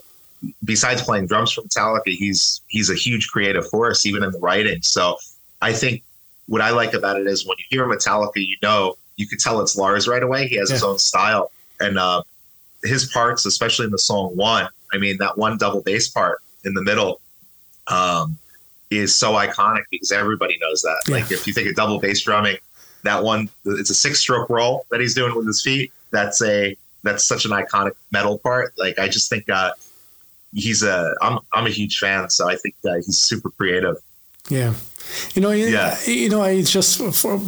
besides 0.63 1.01
playing 1.01 1.27
drums 1.27 1.53
for 1.53 1.61
Metallica, 1.61 2.07
he's 2.07 2.61
he's 2.67 2.89
a 2.89 2.95
huge 2.95 3.29
creative 3.29 3.67
force 3.69 4.05
even 4.05 4.23
in 4.23 4.31
the 4.31 4.39
writing. 4.39 4.81
So 4.81 5.17
I 5.61 5.73
think 5.73 6.03
what 6.47 6.61
I 6.61 6.71
like 6.71 6.93
about 6.93 7.19
it 7.19 7.27
is 7.27 7.45
when 7.45 7.57
you 7.59 7.65
hear 7.69 7.85
Metallica, 7.85 8.45
you 8.45 8.57
know 8.63 8.97
you 9.17 9.27
could 9.27 9.39
tell 9.39 9.61
it's 9.61 9.77
Lars 9.77 10.07
right 10.07 10.23
away. 10.23 10.47
He 10.47 10.55
has 10.55 10.69
yeah. 10.69 10.75
his 10.75 10.83
own 10.83 10.97
style 10.97 11.51
and 11.79 11.99
uh, 11.99 12.23
his 12.83 13.05
parts, 13.11 13.45
especially 13.45 13.85
in 13.85 13.91
the 13.91 13.99
song 13.99 14.35
one. 14.35 14.67
I 14.93 14.97
mean 14.97 15.17
that 15.17 15.37
one 15.37 15.57
double 15.57 15.81
bass 15.81 16.09
part 16.09 16.39
in 16.65 16.73
the 16.73 16.81
middle. 16.81 17.21
Um, 17.87 18.37
is 18.91 19.15
so 19.15 19.31
iconic 19.33 19.83
because 19.89 20.11
everybody 20.11 20.57
knows 20.59 20.81
that. 20.81 21.01
Yeah. 21.07 21.15
Like 21.15 21.31
if 21.31 21.47
you 21.47 21.53
think 21.53 21.69
of 21.69 21.75
double 21.75 21.99
bass 21.99 22.21
drumming, 22.21 22.57
that 23.03 23.23
one 23.23 23.49
it's 23.65 23.89
a 23.89 23.95
six 23.95 24.19
stroke 24.19 24.49
roll 24.49 24.85
that 24.91 24.99
he's 24.99 25.15
doing 25.15 25.35
with 25.35 25.47
his 25.47 25.61
feet. 25.63 25.91
That's 26.11 26.41
a 26.43 26.75
that's 27.03 27.25
such 27.25 27.45
an 27.45 27.51
iconic 27.51 27.93
metal 28.11 28.37
part. 28.37 28.73
Like 28.77 28.99
I 28.99 29.07
just 29.07 29.29
think 29.29 29.49
uh, 29.49 29.71
he's 30.53 30.83
a 30.83 31.15
I'm 31.21 31.39
I'm 31.53 31.65
a 31.65 31.69
huge 31.69 31.97
fan, 31.97 32.29
so 32.29 32.47
I 32.47 32.57
think 32.57 32.75
uh, 32.85 32.95
he's 32.97 33.17
super 33.17 33.49
creative. 33.49 33.95
Yeah. 34.49 34.73
You 35.33 35.41
know, 35.41 35.51
yeah. 35.51 35.97
you 36.05 36.29
know, 36.29 36.41
I 36.41 36.61
just 36.61 37.01
for 37.15 37.39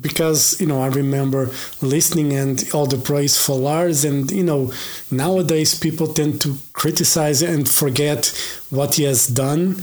because 0.00 0.60
you 0.60 0.66
know 0.66 0.82
I 0.82 0.88
remember 0.88 1.50
listening 1.80 2.32
and 2.32 2.62
all 2.74 2.86
the 2.86 2.98
praise 2.98 3.36
for 3.44 3.56
Lars, 3.56 4.04
and 4.04 4.30
you 4.30 4.44
know 4.44 4.72
nowadays 5.10 5.78
people 5.78 6.08
tend 6.08 6.40
to 6.42 6.56
criticize 6.74 7.42
and 7.42 7.68
forget 7.68 8.26
what 8.70 8.96
he 8.96 9.04
has 9.04 9.26
done 9.26 9.82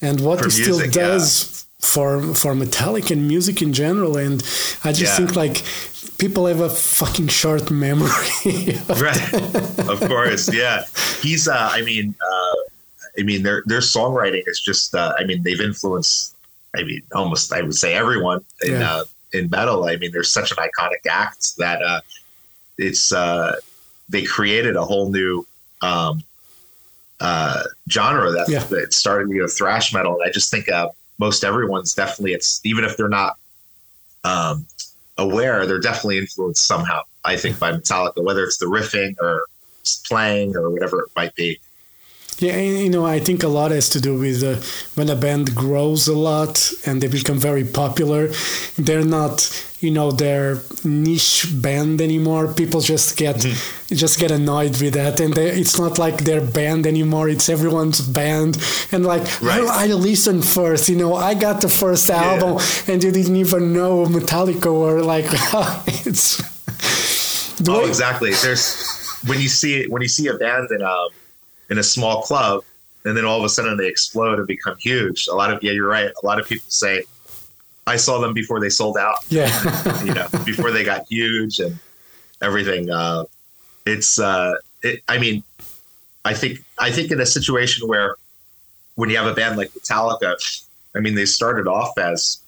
and 0.00 0.20
what 0.20 0.40
for 0.40 0.50
he 0.50 0.62
music, 0.62 0.90
still 0.90 1.02
does 1.02 1.66
yeah. 1.80 1.86
for 1.86 2.34
for 2.34 2.54
Metallica 2.54 3.12
and 3.12 3.26
music 3.26 3.62
in 3.62 3.72
general. 3.72 4.16
And 4.16 4.42
I 4.84 4.92
just 4.92 5.18
yeah. 5.18 5.26
think 5.26 5.36
like 5.36 5.62
people 6.20 6.46
have 6.46 6.60
a 6.60 6.68
fucking 6.68 7.28
short 7.28 7.70
memory. 7.70 8.10
right. 8.88 9.34
of 9.88 10.00
course. 10.06 10.52
Yeah. 10.52 10.84
He's, 11.22 11.48
uh, 11.48 11.70
I 11.72 11.80
mean, 11.82 12.14
uh, 12.20 12.49
I 13.18 13.22
mean, 13.22 13.42
their, 13.42 13.62
their 13.66 13.80
songwriting 13.80 14.42
is 14.46 14.60
just, 14.60 14.94
uh, 14.94 15.14
I 15.18 15.24
mean, 15.24 15.42
they've 15.42 15.60
influenced, 15.60 16.36
I 16.74 16.82
mean, 16.82 17.02
almost, 17.14 17.52
I 17.52 17.62
would 17.62 17.74
say 17.74 17.94
everyone 17.94 18.44
in, 18.62 18.72
yeah. 18.72 18.94
uh, 18.94 19.04
in 19.32 19.50
metal. 19.50 19.84
I 19.84 19.96
mean, 19.96 20.12
there's 20.12 20.32
such 20.32 20.50
an 20.52 20.58
iconic 20.58 21.06
act 21.10 21.56
that, 21.58 21.82
uh, 21.82 22.00
it's, 22.78 23.12
uh, 23.12 23.56
they 24.08 24.24
created 24.24 24.76
a 24.76 24.84
whole 24.84 25.10
new, 25.10 25.46
um, 25.82 26.22
uh, 27.20 27.62
genre 27.90 28.30
that, 28.30 28.48
yeah. 28.48 28.64
that 28.64 28.92
started, 28.92 29.28
you 29.30 29.40
know, 29.40 29.48
thrash 29.48 29.92
metal. 29.92 30.14
And 30.14 30.28
I 30.28 30.30
just 30.30 30.50
think, 30.50 30.68
uh, 30.68 30.88
most 31.18 31.44
everyone's 31.44 31.94
definitely, 31.94 32.32
it's 32.32 32.60
even 32.64 32.84
if 32.84 32.96
they're 32.96 33.08
not, 33.08 33.36
um, 34.24 34.66
aware, 35.18 35.66
they're 35.66 35.80
definitely 35.80 36.18
influenced 36.18 36.66
somehow. 36.66 37.02
I 37.24 37.36
think 37.36 37.58
by 37.58 37.72
Metallica, 37.72 38.24
whether 38.24 38.42
it's 38.44 38.56
the 38.56 38.66
riffing 38.66 39.14
or 39.20 39.44
playing 40.06 40.56
or 40.56 40.70
whatever 40.70 41.02
it 41.02 41.10
might 41.16 41.34
be. 41.34 41.58
Yeah, 42.40 42.56
you 42.58 42.88
know, 42.88 43.04
I 43.04 43.20
think 43.20 43.42
a 43.42 43.48
lot 43.48 43.70
has 43.70 43.90
to 43.90 44.00
do 44.00 44.18
with 44.18 44.42
uh, 44.42 44.56
when 44.94 45.10
a 45.10 45.14
band 45.14 45.54
grows 45.54 46.08
a 46.08 46.16
lot 46.16 46.72
and 46.86 47.02
they 47.02 47.08
become 47.08 47.38
very 47.38 47.64
popular. 47.64 48.28
They're 48.78 49.04
not, 49.04 49.36
you 49.80 49.90
know, 49.90 50.10
their 50.10 50.62
niche 50.82 51.46
band 51.52 52.00
anymore. 52.00 52.48
People 52.48 52.80
just 52.80 53.18
get 53.18 53.36
mm-hmm. 53.36 53.94
just 53.94 54.18
get 54.18 54.30
annoyed 54.30 54.80
with 54.80 54.94
that, 54.94 55.20
and 55.20 55.34
they, 55.34 55.50
it's 55.50 55.78
not 55.78 55.98
like 55.98 56.24
their 56.24 56.40
band 56.40 56.86
anymore. 56.86 57.28
It's 57.28 57.50
everyone's 57.50 58.00
band, 58.00 58.56
and 58.90 59.04
like 59.04 59.22
right. 59.42 59.60
I, 59.60 59.84
I 59.84 59.86
listened 59.88 60.46
first. 60.46 60.88
You 60.88 60.96
know, 60.96 61.14
I 61.14 61.34
got 61.34 61.60
the 61.60 61.68
first 61.68 62.08
album, 62.08 62.54
yeah. 62.54 62.94
and 62.94 63.04
you 63.04 63.12
didn't 63.12 63.36
even 63.36 63.74
know 63.74 64.06
Metallica 64.06 64.72
or 64.72 65.02
like 65.02 65.26
it's. 66.06 66.40
oh, 67.68 67.84
exactly. 67.84 68.32
There's 68.32 69.20
when 69.26 69.38
you 69.38 69.48
see 69.50 69.80
it 69.80 69.90
when 69.90 70.00
you 70.00 70.08
see 70.08 70.28
a 70.28 70.34
band 70.34 70.70
in 70.70 70.80
a 70.80 71.08
in 71.70 71.78
a 71.78 71.82
small 71.82 72.22
club, 72.22 72.62
and 73.04 73.16
then 73.16 73.24
all 73.24 73.38
of 73.38 73.44
a 73.44 73.48
sudden 73.48 73.76
they 73.76 73.86
explode 73.86 74.38
and 74.38 74.46
become 74.46 74.76
huge. 74.78 75.28
A 75.28 75.34
lot 75.34 75.52
of 75.52 75.62
yeah, 75.62 75.72
you're 75.72 75.88
right. 75.88 76.10
A 76.22 76.26
lot 76.26 76.38
of 76.38 76.46
people 76.46 76.66
say, 76.68 77.04
"I 77.86 77.96
saw 77.96 78.20
them 78.20 78.34
before 78.34 78.60
they 78.60 78.70
sold 78.70 78.98
out." 78.98 79.18
Yeah, 79.28 79.48
you 80.04 80.12
know, 80.12 80.28
before 80.44 80.70
they 80.70 80.84
got 80.84 81.06
huge 81.08 81.60
and 81.60 81.78
everything. 82.42 82.90
Uh, 82.90 83.24
it's, 83.86 84.18
uh, 84.18 84.54
it, 84.82 85.02
I 85.08 85.18
mean, 85.18 85.42
I 86.24 86.34
think 86.34 86.62
I 86.78 86.90
think 86.90 87.10
in 87.10 87.20
a 87.20 87.26
situation 87.26 87.88
where 87.88 88.16
when 88.96 89.08
you 89.08 89.16
have 89.16 89.26
a 89.26 89.34
band 89.34 89.56
like 89.56 89.70
Metallica, 89.70 90.36
I 90.94 91.00
mean, 91.00 91.14
they 91.14 91.24
started 91.24 91.66
off 91.66 91.96
as, 91.96 92.38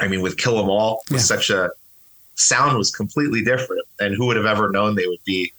I 0.00 0.06
mean, 0.06 0.20
with 0.20 0.36
Kill 0.36 0.58
'Em 0.58 0.68
All, 0.68 1.02
yeah. 1.10 1.18
such 1.18 1.50
a 1.50 1.70
sound 2.34 2.78
was 2.78 2.90
completely 2.90 3.42
different, 3.42 3.84
and 3.98 4.14
who 4.14 4.26
would 4.26 4.36
have 4.36 4.46
ever 4.46 4.70
known 4.70 4.94
they 4.94 5.06
would 5.08 5.24
be 5.24 5.52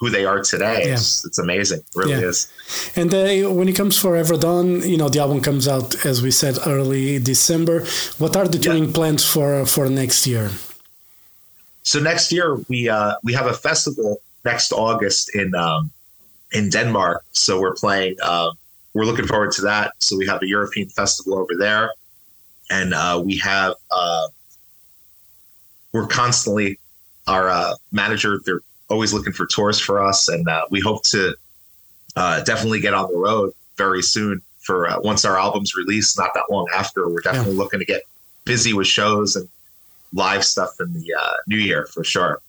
who 0.00 0.08
they 0.10 0.24
are 0.24 0.40
today. 0.42 0.86
Yeah. 0.86 0.94
It's, 0.94 1.24
it's 1.26 1.38
amazing. 1.38 1.80
It 1.80 1.96
really 1.96 2.12
yeah. 2.12 2.30
is. 2.30 2.48
And 2.96 3.12
uh, 3.12 3.52
when 3.52 3.68
it 3.68 3.76
comes 3.76 3.98
for 3.98 4.12
Everdawn, 4.12 4.88
you 4.88 4.96
know, 4.96 5.10
the 5.10 5.20
album 5.20 5.40
comes 5.40 5.68
out, 5.68 6.06
as 6.06 6.22
we 6.22 6.30
said, 6.30 6.58
early 6.66 7.18
December. 7.18 7.84
What 8.18 8.34
are 8.34 8.48
the 8.48 8.58
touring 8.58 8.86
yeah. 8.86 8.92
plans 8.94 9.24
for, 9.24 9.66
for 9.66 9.88
next 9.90 10.26
year? 10.26 10.50
So 11.82 12.00
next 12.00 12.32
year 12.32 12.56
we 12.68 12.88
uh, 12.88 13.14
we 13.22 13.32
have 13.32 13.46
a 13.46 13.54
festival 13.54 14.20
next 14.44 14.72
August 14.72 15.34
in 15.34 15.54
um, 15.54 15.90
in 16.52 16.70
Denmark. 16.70 17.24
So 17.32 17.60
we're 17.60 17.74
playing. 17.74 18.16
Uh, 18.22 18.50
we're 18.94 19.04
looking 19.04 19.26
forward 19.26 19.52
to 19.52 19.62
that. 19.62 19.94
So 19.98 20.16
we 20.16 20.26
have 20.26 20.42
a 20.42 20.46
European 20.46 20.88
festival 20.88 21.38
over 21.38 21.54
there, 21.58 21.92
and 22.70 22.92
uh, 22.94 23.20
we 23.24 23.38
have 23.38 23.74
uh, 23.90 24.28
we're 25.92 26.06
constantly 26.06 26.78
our 27.26 27.48
uh, 27.48 27.74
manager. 27.92 28.40
They're 28.44 28.62
always 28.90 29.12
looking 29.12 29.32
for 29.32 29.46
tours 29.46 29.80
for 29.80 30.02
us, 30.02 30.28
and 30.28 30.48
uh, 30.48 30.66
we 30.70 30.80
hope 30.80 31.02
to 31.04 31.36
uh, 32.16 32.42
definitely 32.42 32.80
get 32.80 32.94
on 32.94 33.10
the 33.10 33.18
road 33.18 33.52
very 33.76 34.02
soon. 34.02 34.42
For 34.60 34.88
uh, 34.88 35.00
once 35.00 35.24
our 35.24 35.38
album's 35.38 35.74
released, 35.74 36.18
not 36.18 36.34
that 36.34 36.44
long 36.50 36.66
after, 36.74 37.08
we're 37.08 37.20
definitely 37.20 37.54
yeah. 37.54 37.58
looking 37.58 37.78
to 37.78 37.86
get 37.86 38.02
busy 38.44 38.72
with 38.74 38.86
shows 38.86 39.36
and 39.36 39.48
live 40.12 40.44
stuff 40.44 40.70
in 40.80 40.92
the 40.92 41.14
uh, 41.14 41.34
new 41.46 41.56
year 41.56 41.86
for 41.86 42.04
sure. 42.04 42.40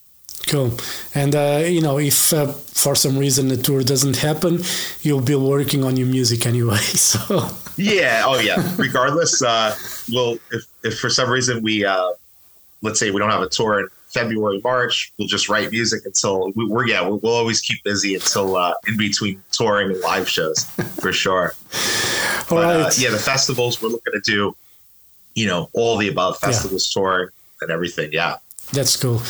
Cool. 0.48 0.72
And, 1.14 1.36
uh, 1.36 1.64
you 1.66 1.82
know, 1.82 2.00
if 2.00 2.34
uh, 2.34 2.48
for 2.48 2.96
some 2.96 3.18
reason 3.18 3.48
the 3.48 3.58
tour 3.58 3.84
doesn't 3.84 4.18
happen, 4.18 4.60
you'll 5.02 5.22
be 5.22 5.36
working 5.36 5.84
on 5.84 5.96
your 5.96 6.08
music 6.08 6.46
anyway. 6.46 6.80
So, 6.82 7.48
yeah. 7.78 8.24
Oh, 8.26 8.40
yeah. 8.40 8.76
Regardless, 8.78 9.42
uh, 9.42 9.76
we'll, 10.12 10.38
if, 10.52 10.66
if 10.84 11.00
for 11.00 11.10
some 11.10 11.30
reason 11.30 11.64
we, 11.64 11.86
uh, 11.86 12.12
let's 12.82 13.00
say 13.00 13.12
we 13.12 13.20
don't 13.20 13.30
have 13.30 13.42
a 13.42 13.50
tour 13.50 13.90
February, 14.14 14.62
March, 14.64 15.14
we'll 15.18 15.28
just 15.28 15.50
write 15.50 15.72
music 15.72 16.06
until 16.06 16.52
we, 16.56 16.72
are 16.72 16.88
yeah, 16.88 17.02
we'll, 17.02 17.20
we'll, 17.20 17.34
always 17.34 17.62
keep 17.62 17.84
busy 17.84 18.16
until 18.16 18.56
uh, 18.56 18.74
in 18.88 18.98
between 18.98 19.42
touring 19.52 19.92
and 19.92 20.00
live 20.02 20.28
shows 20.28 20.66
for 21.00 21.14
sure. 21.24 21.54
but 22.50 22.64
right. 22.64 22.82
uh, 22.82 22.92
yeah, 22.98 23.10
the 23.10 23.18
festivals 23.18 23.82
we're 23.82 23.90
looking 23.90 24.14
to 24.14 24.22
do, 24.22 24.56
you 25.36 25.48
know, 25.48 25.70
all 25.74 25.98
the 25.98 26.08
above 26.08 26.38
festivals, 26.38 26.92
yeah. 26.96 27.02
touring 27.02 27.30
and 27.62 27.72
everything. 27.72 28.10
Yeah. 28.12 28.38
That's 28.74 28.96
cool. 28.96 29.22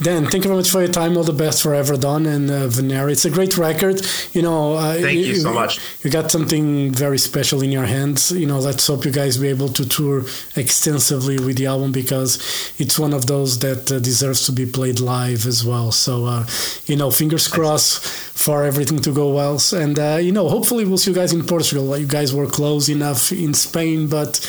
Dan, 0.00 0.26
thank 0.26 0.44
you 0.44 0.48
very 0.48 0.56
much 0.56 0.70
for 0.70 0.82
your 0.82 0.92
time. 0.92 1.16
All 1.16 1.24
the 1.24 1.32
best 1.32 1.62
for 1.62 1.70
Everdawn 1.70 2.26
and 2.26 2.50
uh, 2.50 2.68
Venera. 2.68 3.10
It's 3.10 3.24
a 3.24 3.30
great 3.30 3.56
record. 3.56 4.02
You 4.34 4.42
know, 4.42 4.74
uh, 4.74 4.94
thank 4.94 5.18
you, 5.18 5.24
you, 5.24 5.36
so 5.36 5.54
much. 5.54 5.80
You 6.04 6.10
got 6.10 6.30
something 6.30 6.92
very 6.92 7.16
special 7.16 7.62
in 7.62 7.72
your 7.72 7.86
hands. 7.86 8.30
You 8.30 8.44
know, 8.44 8.58
let's 8.58 8.86
hope 8.86 9.06
you 9.06 9.10
guys 9.10 9.38
be 9.38 9.48
able 9.48 9.70
to 9.70 9.88
tour 9.88 10.24
extensively 10.54 11.38
with 11.38 11.56
the 11.56 11.64
album 11.64 11.92
because 11.92 12.36
it's 12.76 12.98
one 12.98 13.14
of 13.14 13.26
those 13.26 13.58
that 13.60 13.90
uh, 13.90 13.98
deserves 13.98 14.44
to 14.46 14.52
be 14.52 14.66
played 14.66 15.00
live 15.00 15.46
as 15.46 15.64
well. 15.64 15.92
So, 15.92 16.26
uh, 16.26 16.46
you 16.84 16.96
know, 16.96 17.10
fingers 17.10 17.48
crossed 17.48 18.04
for 18.06 18.64
everything 18.64 18.98
to 19.00 19.12
go 19.14 19.32
well. 19.32 19.58
And, 19.72 19.98
uh, 19.98 20.18
you 20.20 20.32
know, 20.32 20.50
hopefully 20.50 20.84
we'll 20.84 20.98
see 20.98 21.10
you 21.10 21.16
guys 21.16 21.32
in 21.32 21.46
Portugal. 21.46 21.96
You 21.96 22.06
guys 22.06 22.34
were 22.34 22.46
close 22.46 22.90
enough 22.90 23.32
in 23.32 23.54
Spain, 23.54 24.08
but 24.08 24.40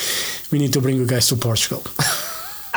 we 0.50 0.58
need 0.58 0.74
to 0.74 0.82
bring 0.82 0.96
you 0.96 1.06
guys 1.06 1.28
to 1.28 1.36
Portugal. 1.36 1.82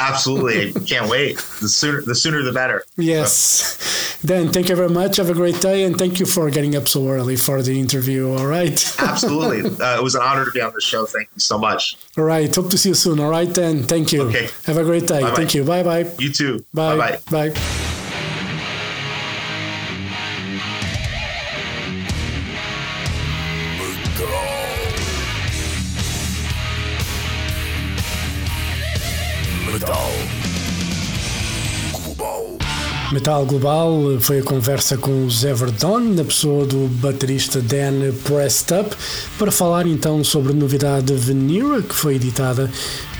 Absolutely, 0.09 0.73
can't 0.85 1.09
wait. 1.09 1.37
The 1.37 1.69
sooner, 1.69 2.01
the 2.01 2.15
sooner, 2.15 2.41
the 2.41 2.51
better. 2.51 2.83
Yes. 2.97 4.19
Dan, 4.23 4.51
thank 4.51 4.69
you 4.69 4.75
very 4.75 4.89
much. 4.89 5.17
Have 5.17 5.29
a 5.29 5.33
great 5.33 5.59
day, 5.61 5.83
and 5.83 5.97
thank 5.97 6.19
you 6.19 6.25
for 6.25 6.49
getting 6.51 6.75
up 6.75 6.87
so 6.87 7.07
early 7.09 7.35
for 7.35 7.61
the 7.61 7.79
interview. 7.79 8.35
All 8.37 8.45
right. 8.45 8.79
Absolutely. 8.99 9.69
Uh, 9.83 9.97
it 9.97 10.03
was 10.03 10.15
an 10.15 10.21
honor 10.21 10.45
to 10.45 10.51
be 10.51 10.61
on 10.61 10.73
the 10.73 10.81
show. 10.81 11.05
Thank 11.05 11.29
you 11.35 11.39
so 11.39 11.57
much. 11.57 11.97
All 12.17 12.23
right. 12.23 12.53
Hope 12.53 12.69
to 12.69 12.77
see 12.77 12.89
you 12.89 12.95
soon. 12.95 13.19
All 13.19 13.29
right, 13.29 13.51
Dan. 13.51 13.83
Thank 13.83 14.11
you. 14.13 14.23
Okay. 14.23 14.47
Have 14.65 14.77
a 14.77 14.83
great 14.83 15.07
day. 15.07 15.21
Bye-bye. 15.21 15.35
Thank 15.35 15.55
you. 15.55 15.63
Bye 15.63 15.83
bye. 15.83 16.11
You 16.19 16.31
too. 16.31 16.65
Bye 16.73 16.97
Bye 16.97 17.17
bye. 17.31 17.80
Metal 33.21 33.45
Global 33.45 34.19
foi 34.19 34.39
a 34.39 34.43
conversa 34.43 34.97
com 34.97 35.27
o 35.27 35.29
Zé 35.29 35.53
na 36.15 36.23
pessoa 36.23 36.65
do 36.65 36.87
baterista 36.87 37.61
Dan 37.61 38.11
Prestup, 38.23 38.95
para 39.37 39.51
falar 39.51 39.85
então 39.85 40.23
sobre 40.23 40.53
a 40.53 40.55
novidade 40.55 41.13
Venera, 41.13 41.83
que 41.83 41.93
foi 41.93 42.15
editada 42.15 42.67